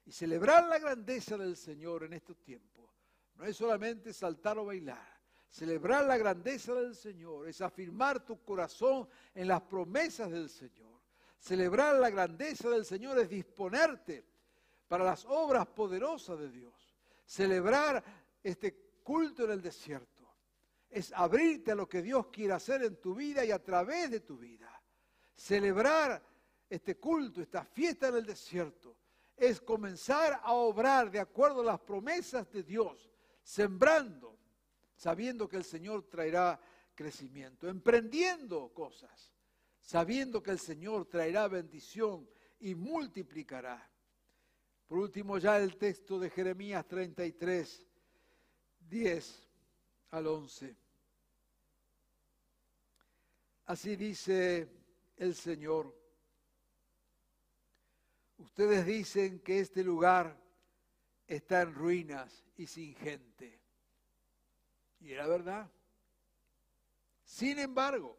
Y 0.05 0.13
celebrar 0.13 0.69
la 0.69 0.79
grandeza 0.79 1.39
del 1.39 1.57
Señor 1.57 2.05
en 2.05 2.13
estos 2.13 2.39
tiempos 2.43 2.91
no 3.37 3.45
es 3.45 3.57
solamente 3.57 4.13
saltar 4.13 4.59
o 4.59 4.67
bailar. 4.67 5.16
Celebrar 5.57 6.05
la 6.05 6.19
grandeza 6.19 6.75
del 6.75 6.95
Señor 6.95 7.49
es 7.49 7.63
afirmar 7.63 8.23
tu 8.23 8.45
corazón 8.45 9.09
en 9.35 9.49
las 9.49 9.63
promesas 9.63 10.31
del 10.31 10.51
Señor. 10.51 11.01
Celebrar 11.39 11.97
la 11.97 12.11
grandeza 12.11 12.69
del 12.69 12.85
Señor 12.85 13.19
es 13.21 13.31
disponerte 13.31 14.23
para 14.87 15.03
las 15.03 15.25
obras 15.25 15.67
poderosas 15.69 16.39
de 16.41 16.51
Dios. 16.51 16.95
Celebrar 17.25 18.05
este 18.43 18.99
culto 19.03 19.45
en 19.45 19.53
el 19.53 19.63
desierto 19.63 20.31
es 20.91 21.11
abrirte 21.15 21.73
a 21.73 21.75
lo 21.75 21.89
que 21.89 22.03
Dios 22.03 22.27
quiere 22.27 22.53
hacer 22.53 22.83
en 22.83 23.01
tu 23.01 23.15
vida 23.15 23.43
y 23.43 23.51
a 23.51 23.65
través 23.65 24.11
de 24.11 24.21
tu 24.21 24.37
vida. 24.37 24.71
Celebrar 25.35 26.23
este 26.69 26.99
culto, 26.99 27.41
esta 27.41 27.65
fiesta 27.65 28.09
en 28.09 28.17
el 28.17 28.27
desierto, 28.27 28.95
es 29.35 29.63
comenzar 29.63 30.39
a 30.43 30.53
obrar 30.53 31.11
de 31.11 31.21
acuerdo 31.21 31.63
a 31.63 31.65
las 31.65 31.81
promesas 31.81 32.47
de 32.53 32.63
Dios, 32.63 33.11
sembrando, 33.43 34.37
sabiendo 34.97 35.49
que 35.49 35.59
el 35.59 35.65
Señor 35.65 36.09
traerá 36.09 36.61
crecimiento, 36.95 37.69
emprendiendo 37.69 38.73
cosas, 38.73 39.33
sabiendo 39.81 40.43
que 40.43 40.51
el 40.51 40.59
Señor 40.59 41.07
traerá 41.07 41.47
bendición 41.47 42.29
y 42.59 42.75
multiplicará. 42.75 43.91
Por 44.87 44.99
último, 44.99 45.39
ya 45.39 45.59
el 45.59 45.77
texto 45.77 46.19
de 46.19 46.31
Jeremías 46.31 46.87
33, 46.87 47.87
10 48.81 49.49
al 50.11 50.27
11. 50.27 50.77
Así 53.67 53.97
dice 53.97 54.69
el 55.17 55.35
Señor. 55.35 55.95
Ustedes 58.39 58.87
dicen 58.87 59.41
que 59.41 59.61
este 59.61 59.83
lugar 59.83 60.41
está 61.27 61.63
en 61.63 61.75
ruinas 61.75 62.45
y 62.57 62.67
sin 62.67 62.95
gente. 62.95 63.66
Y 65.01 65.13
era 65.13 65.27
verdad. 65.27 65.71
Sin 67.25 67.59
embargo, 67.59 68.17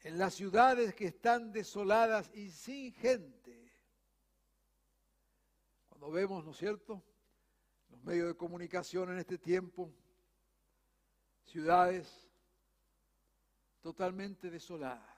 en 0.00 0.18
las 0.18 0.34
ciudades 0.34 0.94
que 0.94 1.06
están 1.06 1.52
desoladas 1.52 2.30
y 2.34 2.50
sin 2.50 2.92
gente, 2.94 3.72
cuando 5.88 6.10
vemos, 6.10 6.44
¿no 6.44 6.52
es 6.52 6.56
cierto?, 6.56 7.02
los 7.88 8.02
medios 8.02 8.28
de 8.28 8.36
comunicación 8.36 9.10
en 9.12 9.18
este 9.18 9.38
tiempo, 9.38 9.92
ciudades 11.44 12.28
totalmente 13.80 14.50
desoladas. 14.50 15.16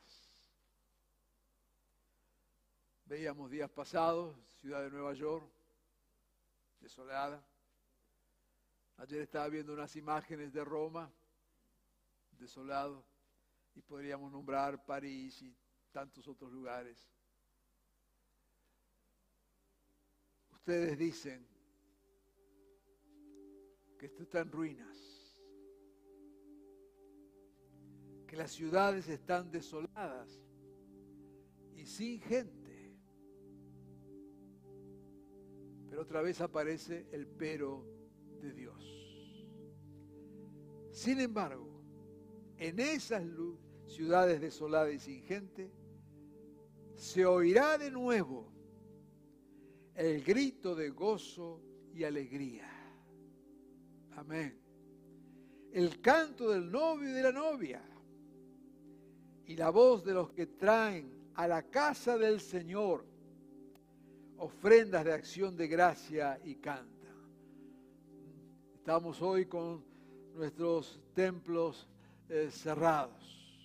Veíamos 3.07 3.51
días 3.51 3.71
pasados, 3.71 4.37
ciudad 4.61 4.83
de 4.83 4.91
Nueva 4.91 5.15
York, 5.15 5.51
desolada. 6.81 7.43
Ayer 8.99 9.21
estaba 9.21 9.49
viendo 9.49 9.73
unas 9.73 9.95
imágenes 9.95 10.53
de 10.53 10.65
Roma, 10.65 11.13
desolado. 12.33 13.07
y 13.75 13.83
podríamos 13.83 14.33
nombrar 14.33 14.85
París 14.85 15.41
y 15.41 15.57
tantos 15.93 16.27
otros 16.27 16.51
lugares. 16.51 17.09
Ustedes 20.51 20.99
dicen 20.99 21.47
que 23.97 24.07
esto 24.07 24.25
está 24.25 24.41
en 24.41 24.51
ruinas, 24.51 24.99
que 28.27 28.37
las 28.37 28.51
ciudades 28.51 29.09
están 29.09 29.49
desoladas 29.53 30.43
y 31.77 31.87
sin 31.87 32.21
gente. 32.21 32.99
Pero 35.89 36.03
otra 36.03 36.21
vez 36.21 36.41
aparece 36.41 37.09
el 37.13 37.29
pero 37.29 37.98
de 38.41 38.53
Dios. 38.53 38.99
Sin 40.91 41.21
embargo, 41.21 41.83
en 42.57 42.81
esas 42.81 43.25
ciudades 43.87 44.41
desoladas 44.41 44.95
y 44.95 44.99
sin 44.99 45.23
gente, 45.23 45.71
se 46.95 47.25
oirá 47.25 47.79
de 47.79 47.91
nuevo 47.91 48.53
el 49.95 50.23
grito 50.23 50.75
de 50.75 50.91
gozo 50.91 51.63
y 51.95 52.05
alegría. 52.05 52.69
Amén. 54.17 54.61
El 55.73 56.01
canto 56.01 56.51
del 56.51 56.71
novio 56.71 57.09
y 57.09 57.13
de 57.13 57.23
la 57.23 57.33
novia 57.33 57.83
y 59.47 59.57
la 59.57 59.71
voz 59.71 60.05
de 60.05 60.15
los 60.15 60.31
que 60.31 60.47
traen 60.47 61.31
a 61.35 61.47
la 61.47 61.63
casa 61.63 62.19
del 62.19 62.41
Señor 62.41 63.05
ofrendas 64.39 65.05
de 65.05 65.13
acción 65.13 65.57
de 65.57 65.69
gracia 65.69 66.41
y 66.45 66.57
canta. 66.57 66.98
Estamos 68.89 69.21
hoy 69.21 69.45
con 69.45 69.85
nuestros 70.35 70.99
templos 71.13 71.87
eh, 72.31 72.49
cerrados, 72.51 73.63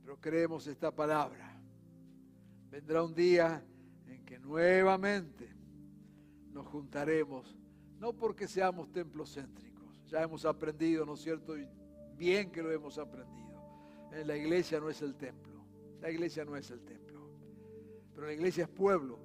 pero 0.00 0.20
creemos 0.20 0.68
esta 0.68 0.94
palabra. 0.94 1.60
Vendrá 2.70 3.02
un 3.02 3.12
día 3.12 3.60
en 4.06 4.24
que 4.24 4.38
nuevamente 4.38 5.52
nos 6.52 6.64
juntaremos, 6.68 7.56
no 7.98 8.12
porque 8.12 8.46
seamos 8.46 8.92
templos 8.92 9.34
céntricos, 9.34 10.00
ya 10.06 10.22
hemos 10.22 10.44
aprendido, 10.44 11.04
¿no 11.04 11.14
es 11.14 11.20
cierto? 11.20 11.54
bien 12.16 12.52
que 12.52 12.62
lo 12.62 12.70
hemos 12.70 12.98
aprendido. 12.98 14.08
Eh, 14.12 14.24
la 14.24 14.36
iglesia 14.36 14.78
no 14.78 14.88
es 14.88 15.02
el 15.02 15.16
templo, 15.16 15.64
la 16.00 16.08
iglesia 16.08 16.44
no 16.44 16.54
es 16.54 16.70
el 16.70 16.84
templo, 16.84 17.28
pero 18.14 18.28
la 18.28 18.32
iglesia 18.32 18.62
es 18.62 18.70
pueblo, 18.70 19.18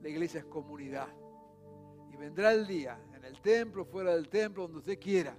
la 0.00 0.08
iglesia 0.08 0.38
es 0.38 0.46
comunidad. 0.46 1.08
Y 2.12 2.16
vendrá 2.16 2.52
el 2.52 2.68
día, 2.68 2.96
el 3.24 3.40
templo, 3.40 3.84
fuera 3.84 4.14
del 4.14 4.28
templo, 4.28 4.64
donde 4.64 4.78
usted 4.78 4.98
quiera, 4.98 5.36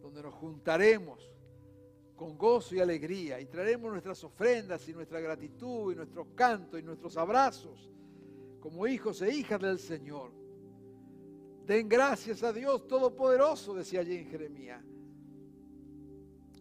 donde 0.00 0.22
nos 0.22 0.34
juntaremos 0.34 1.30
con 2.16 2.38
gozo 2.38 2.74
y 2.74 2.80
alegría 2.80 3.40
y 3.40 3.46
traeremos 3.46 3.90
nuestras 3.90 4.22
ofrendas 4.22 4.88
y 4.88 4.92
nuestra 4.92 5.20
gratitud 5.20 5.92
y 5.92 5.96
nuestros 5.96 6.28
cantos 6.34 6.78
y 6.78 6.82
nuestros 6.82 7.16
abrazos 7.16 7.90
como 8.60 8.86
hijos 8.86 9.20
e 9.20 9.34
hijas 9.34 9.60
del 9.60 9.78
Señor. 9.78 10.32
Den 11.66 11.88
gracias 11.88 12.42
a 12.42 12.52
Dios 12.52 12.86
Todopoderoso, 12.86 13.74
decía 13.74 14.00
allí 14.00 14.16
en 14.16 14.26
Jeremías, 14.26 14.84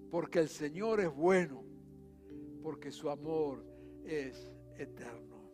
porque 0.10 0.39
el 0.39 0.49
Señor 0.49 0.99
es 0.99 1.14
bueno, 1.14 1.64
porque 2.62 2.91
su 2.91 3.10
amor 3.10 3.66
es 4.06 4.51
eterno. 4.78 5.49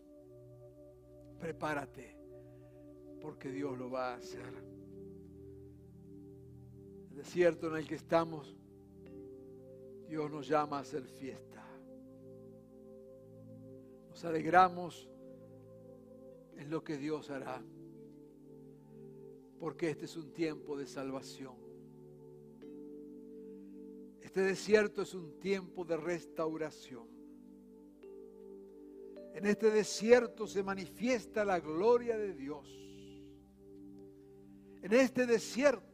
Prepárate, 1.39 2.16
porque 3.22 3.52
Dios 3.52 3.78
lo 3.78 3.89
va 3.89 4.14
a 4.14 4.16
hacer. 4.18 4.68
Desierto 7.20 7.67
en 7.67 7.76
el 7.76 7.86
que 7.86 7.95
estamos, 7.95 8.55
Dios 10.07 10.32
nos 10.32 10.47
llama 10.47 10.78
a 10.78 10.80
hacer 10.80 11.03
fiesta. 11.03 11.61
Nos 14.07 14.24
alegramos 14.24 15.09
en 16.55 16.70
lo 16.70 16.82
que 16.82 16.95
Dios 16.95 17.30
hará. 17.30 17.61
Porque 19.59 19.89
este 19.89 20.05
es 20.05 20.15
un 20.15 20.32
tiempo 20.32 20.78
de 20.78 20.88
salvación. 20.88 21.57
Este 24.22 24.39
desierto 24.39 25.01
es 25.01 25.13
un 25.13 25.41
tiempo 25.41 25.84
de 25.84 25.97
restauración. 25.97 27.09
En 29.34 29.45
este 29.45 29.70
desierto 29.72 30.47
se 30.47 30.63
manifiesta 30.63 31.43
la 31.43 31.59
gloria 31.59 32.17
de 32.17 32.34
Dios. 32.34 32.65
En 34.82 34.93
este 34.93 35.26
desierto 35.26 35.89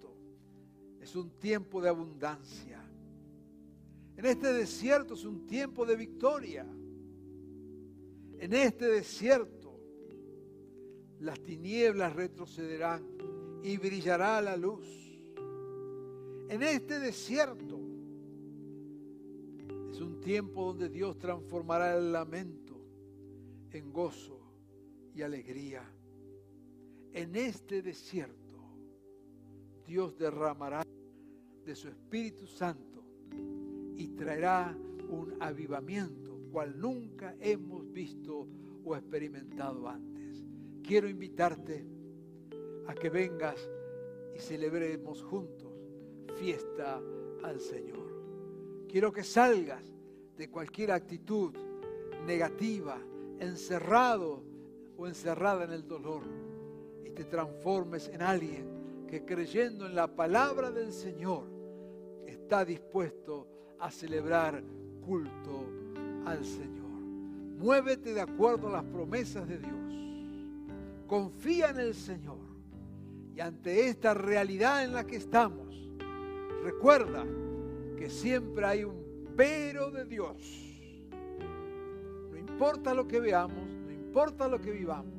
es 1.05 1.15
un 1.15 1.29
tiempo 1.37 1.79
de 1.79 1.89
abundancia. 1.89 2.83
En 4.17 4.25
este 4.25 4.51
desierto 4.51 5.13
es 5.13 5.23
un 5.23 5.45
tiempo 5.45 5.85
de 5.85 5.95
victoria. 5.95 6.65
En 8.39 8.53
este 8.53 8.87
desierto 8.87 9.79
las 11.19 11.39
tinieblas 11.41 12.15
retrocederán 12.15 13.05
y 13.61 13.77
brillará 13.77 14.41
la 14.41 14.57
luz. 14.57 14.87
En 16.49 16.63
este 16.63 16.99
desierto 16.99 17.79
es 19.91 20.01
un 20.01 20.19
tiempo 20.21 20.65
donde 20.65 20.89
Dios 20.89 21.19
transformará 21.19 21.95
el 21.95 22.11
lamento 22.11 22.81
en 23.69 23.93
gozo 23.93 24.39
y 25.13 25.21
alegría. 25.21 25.83
En 27.13 27.35
este 27.35 27.83
desierto 27.83 28.45
Dios 29.85 30.17
derramará 30.17 30.83
de 31.65 31.75
su 31.75 31.87
Espíritu 31.87 32.45
Santo 32.47 33.03
y 33.95 34.07
traerá 34.09 34.75
un 35.09 35.35
avivamiento 35.39 36.39
cual 36.51 36.79
nunca 36.79 37.35
hemos 37.39 37.91
visto 37.91 38.47
o 38.83 38.95
experimentado 38.95 39.87
antes 39.87 40.15
quiero 40.85 41.07
invitarte 41.09 41.83
a 42.87 42.93
que 42.93 43.09
vengas 43.09 43.57
y 44.35 44.39
celebremos 44.39 45.23
juntos 45.23 45.71
fiesta 46.37 47.01
al 47.43 47.59
Señor. 47.59 48.85
Quiero 48.87 49.11
que 49.11 49.23
salgas 49.23 49.83
de 50.37 50.49
cualquier 50.49 50.91
actitud 50.91 51.53
negativa, 52.25 52.99
encerrado 53.39 54.43
o 54.97 55.07
encerrada 55.07 55.63
en 55.63 55.71
el 55.71 55.87
dolor 55.87 56.23
y 57.03 57.09
te 57.11 57.23
transformes 57.23 58.09
en 58.09 58.21
alguien 58.21 59.05
que 59.07 59.25
creyendo 59.25 59.85
en 59.85 59.95
la 59.95 60.07
palabra 60.07 60.71
del 60.71 60.91
Señor 60.91 61.47
está 62.45 62.63
dispuesto 62.63 63.47
a 63.79 63.89
celebrar 63.89 64.63
culto 65.05 65.65
al 66.25 66.45
Señor. 66.45 66.85
Muévete 67.57 68.13
de 68.13 68.21
acuerdo 68.21 68.67
a 68.67 68.71
las 68.71 68.83
promesas 68.83 69.47
de 69.47 69.57
Dios 69.57 69.75
confía 71.07 71.69
en 71.69 71.79
el 71.79 71.93
Señor. 71.93 72.37
Y 73.35 73.39
ante 73.39 73.87
esta 73.87 74.13
realidad 74.13 74.83
en 74.83 74.93
la 74.93 75.05
que 75.05 75.17
estamos, 75.17 75.75
recuerda 76.63 77.25
que 77.97 78.09
siempre 78.09 78.65
hay 78.65 78.83
un 78.83 79.03
pero 79.35 79.91
de 79.91 80.05
Dios. 80.05 80.37
No 82.31 82.37
importa 82.37 82.93
lo 82.93 83.07
que 83.07 83.19
veamos, 83.19 83.67
no 83.85 83.91
importa 83.91 84.47
lo 84.47 84.61
que 84.61 84.71
vivamos, 84.71 85.13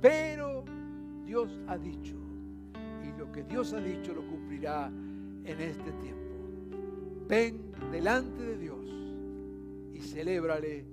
pero 0.00 0.64
Dios 1.24 1.50
ha 1.66 1.76
dicho. 1.76 2.14
Y 3.04 3.18
lo 3.18 3.32
que 3.32 3.42
Dios 3.42 3.72
ha 3.72 3.80
dicho 3.80 4.14
lo 4.14 4.24
cumplirá 4.26 4.86
en 4.86 5.60
este 5.60 5.90
tiempo. 5.92 6.19
Ven 7.30 7.70
delante 7.92 8.42
de 8.42 8.58
Dios 8.58 8.84
y 9.94 10.00
celébrale 10.00 10.84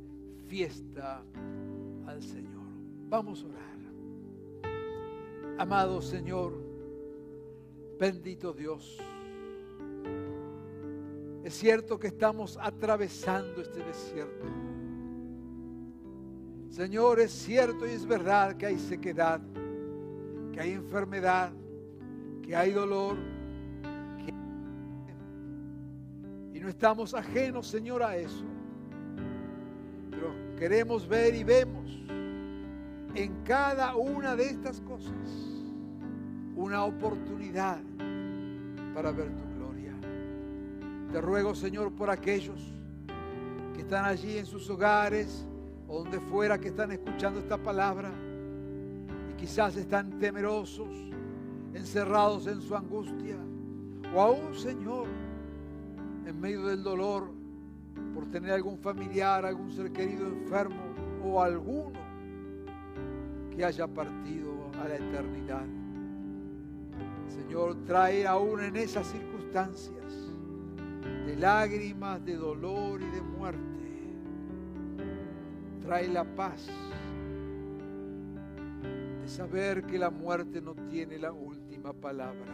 fiesta 0.45 1.23
al 2.05 2.21
Señor. 2.21 2.61
Vamos 3.09 3.43
a 3.43 3.47
orar. 3.47 3.77
Amado 5.57 5.99
Señor, 5.99 6.53
bendito 7.99 8.53
Dios, 8.53 8.99
es 11.43 11.55
cierto 11.55 11.97
que 11.97 12.05
estamos 12.05 12.59
atravesando 12.61 13.59
este 13.59 13.79
desierto. 13.79 14.45
Señor, 16.69 17.19
es 17.19 17.31
cierto 17.31 17.87
y 17.87 17.93
es 17.93 18.05
verdad 18.05 18.57
que 18.57 18.67
hay 18.67 18.77
sequedad, 18.77 19.41
que 20.53 20.59
hay 20.59 20.73
enfermedad, 20.73 21.51
que 22.43 22.55
hay 22.55 22.73
dolor. 22.73 23.36
No 26.67 26.71
estamos 26.71 27.13
ajenos, 27.13 27.65
Señor, 27.65 28.03
a 28.03 28.17
eso. 28.17 28.43
Pero 30.11 30.33
queremos 30.57 31.07
ver 31.07 31.33
y 31.33 31.45
vemos 31.45 31.89
en 33.15 33.41
cada 33.45 33.95
una 33.95 34.35
de 34.35 34.49
estas 34.49 34.81
cosas 34.81 35.13
una 36.57 36.83
oportunidad 36.83 37.79
para 38.93 39.13
ver 39.13 39.29
tu 39.29 39.55
gloria. 39.55 39.93
Te 41.09 41.21
ruego, 41.21 41.55
Señor, 41.55 41.93
por 41.93 42.09
aquellos 42.09 42.59
que 43.73 43.83
están 43.83 44.03
allí 44.03 44.37
en 44.37 44.45
sus 44.45 44.69
hogares 44.69 45.45
o 45.87 45.99
donde 45.99 46.19
fuera 46.19 46.57
que 46.57 46.67
están 46.67 46.91
escuchando 46.91 47.39
esta 47.39 47.57
palabra 47.57 48.11
y 49.31 49.39
quizás 49.39 49.77
están 49.77 50.19
temerosos, 50.19 50.89
encerrados 51.73 52.45
en 52.45 52.59
su 52.59 52.75
angustia, 52.75 53.37
o 54.13 54.19
aún, 54.19 54.53
Señor, 54.53 55.07
en 56.27 56.41
medio 56.41 56.65
del 56.67 56.83
dolor, 56.83 57.31
por 58.13 58.29
tener 58.29 58.51
algún 58.51 58.77
familiar, 58.77 59.45
algún 59.45 59.71
ser 59.71 59.91
querido 59.93 60.27
enfermo 60.27 60.81
o 61.23 61.41
alguno 61.41 61.99
que 63.55 63.63
haya 63.63 63.87
partido 63.87 64.69
a 64.81 64.89
la 64.89 64.95
eternidad. 64.95 65.65
Señor, 67.29 67.77
trae 67.85 68.27
aún 68.27 68.61
en 68.61 68.75
esas 68.75 69.07
circunstancias 69.07 70.33
de 71.25 71.35
lágrimas, 71.37 72.23
de 72.25 72.35
dolor 72.35 73.01
y 73.01 73.05
de 73.05 73.21
muerte, 73.21 73.61
trae 75.81 76.09
la 76.09 76.25
paz 76.25 76.67
de 79.21 79.27
saber 79.29 79.85
que 79.85 79.97
la 79.97 80.09
muerte 80.09 80.61
no 80.61 80.75
tiene 80.89 81.17
la 81.17 81.31
última 81.31 81.93
palabra. 81.93 82.53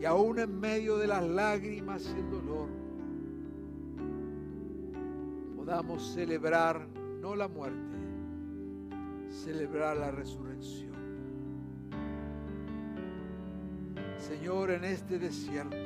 Y 0.00 0.06
aún 0.06 0.38
en 0.38 0.58
medio 0.58 0.96
de 0.96 1.06
las 1.06 1.22
lágrimas 1.22 2.10
y 2.16 2.18
el 2.18 2.30
dolor, 2.30 2.68
podamos 5.56 6.02
celebrar 6.14 6.86
no 7.20 7.36
la 7.36 7.48
muerte, 7.48 7.98
celebrar 9.28 9.98
la 9.98 10.10
resurrección. 10.10 10.90
Señor, 14.16 14.70
en 14.70 14.84
este 14.84 15.18
desierto 15.18 15.76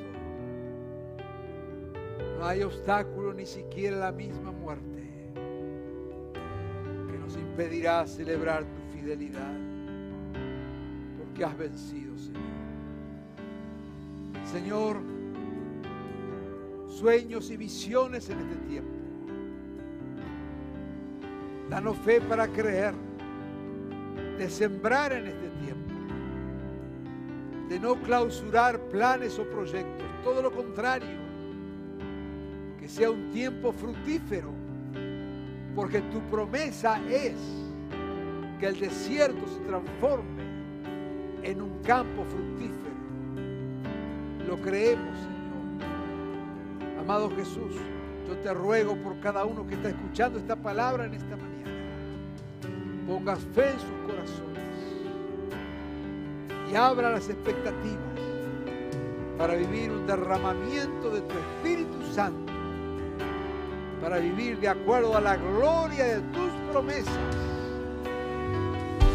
no 2.39 2.45
hay 2.45 2.63
obstáculo 2.63 3.33
ni 3.33 3.45
siquiera 3.45 3.97
la 3.97 4.11
misma 4.13 4.51
muerte 4.51 5.33
que 7.11 7.17
nos 7.17 7.35
impedirá 7.35 8.07
celebrar 8.07 8.63
tu 8.63 8.97
fidelidad, 8.97 9.53
porque 11.17 11.43
has 11.43 11.57
vencido, 11.57 12.17
Señor. 12.17 12.54
Señor, 14.55 15.01
sueños 16.87 17.51
y 17.51 17.57
visiones 17.57 18.29
en 18.29 18.39
este 18.39 18.55
tiempo. 18.69 18.95
Danos 21.69 21.97
fe 21.97 22.21
para 22.21 22.47
creer, 22.47 22.93
de 24.37 24.49
sembrar 24.49 25.11
en 25.11 25.27
este 25.27 25.49
tiempo, 25.61 25.93
de 27.67 27.79
no 27.81 28.01
clausurar 28.01 28.79
planes 28.87 29.37
o 29.39 29.43
proyectos, 29.43 30.07
todo 30.23 30.41
lo 30.41 30.53
contrario, 30.53 31.19
que 32.79 32.87
sea 32.87 33.11
un 33.11 33.31
tiempo 33.31 33.73
fructífero, 33.73 34.51
porque 35.75 35.99
tu 35.99 36.21
promesa 36.31 37.01
es 37.09 37.35
que 38.57 38.67
el 38.67 38.79
desierto 38.79 39.45
se 39.49 39.59
transforme 39.67 40.43
en 41.43 41.61
un 41.61 41.77
campo 41.83 42.23
fructífero. 42.23 42.94
Creemos, 44.57 45.17
Señor. 45.17 46.99
Amado 46.99 47.29
Jesús, 47.35 47.75
yo 48.27 48.37
te 48.37 48.53
ruego 48.53 48.95
por 48.95 49.19
cada 49.19 49.45
uno 49.45 49.67
que 49.67 49.75
está 49.75 49.89
escuchando 49.89 50.39
esta 50.39 50.55
palabra 50.55 51.05
en 51.05 51.13
esta 51.13 51.35
mañana. 51.35 51.71
Pongas 53.07 53.39
fe 53.53 53.69
en 53.69 53.79
sus 53.79 53.89
corazones 54.07 54.63
y 56.71 56.75
abra 56.75 57.11
las 57.11 57.29
expectativas 57.29 58.19
para 59.37 59.55
vivir 59.55 59.91
un 59.91 60.07
derramamiento 60.07 61.11
de 61.11 61.21
tu 61.21 61.35
Espíritu 61.37 62.13
Santo, 62.13 62.51
para 64.01 64.17
vivir 64.17 64.59
de 64.59 64.69
acuerdo 64.69 65.15
a 65.15 65.21
la 65.21 65.35
gloria 65.35 66.05
de 66.05 66.21
tus 66.21 66.51
promesas. 66.71 67.13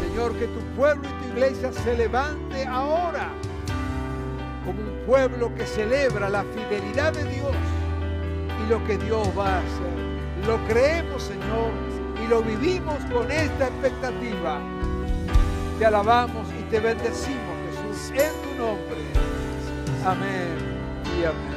Señor, 0.07 0.33
que 0.37 0.47
tu 0.47 0.59
pueblo 0.77 1.03
y 1.07 1.23
tu 1.23 1.29
iglesia 1.33 1.73
se 1.73 1.97
levante 1.97 2.65
ahora 2.65 3.31
pueblo 5.05 5.53
que 5.55 5.65
celebra 5.65 6.29
la 6.29 6.43
fidelidad 6.43 7.13
de 7.13 7.23
Dios 7.25 7.55
y 8.63 8.69
lo 8.69 8.83
que 8.85 8.97
Dios 8.97 9.27
va 9.37 9.55
a 9.55 9.59
hacer. 9.59 10.47
Lo 10.47 10.57
creemos, 10.67 11.23
Señor, 11.23 11.71
y 12.23 12.27
lo 12.27 12.41
vivimos 12.41 13.03
con 13.05 13.31
esta 13.31 13.67
expectativa. 13.67 14.59
Te 15.79 15.85
alabamos 15.85 16.47
y 16.59 16.63
te 16.63 16.79
bendecimos, 16.79 17.55
Jesús, 17.91 18.11
en 18.11 18.31
tu 18.41 18.55
nombre. 18.57 19.01
Amén 20.05 20.57
y 21.19 21.25
amén. 21.25 21.50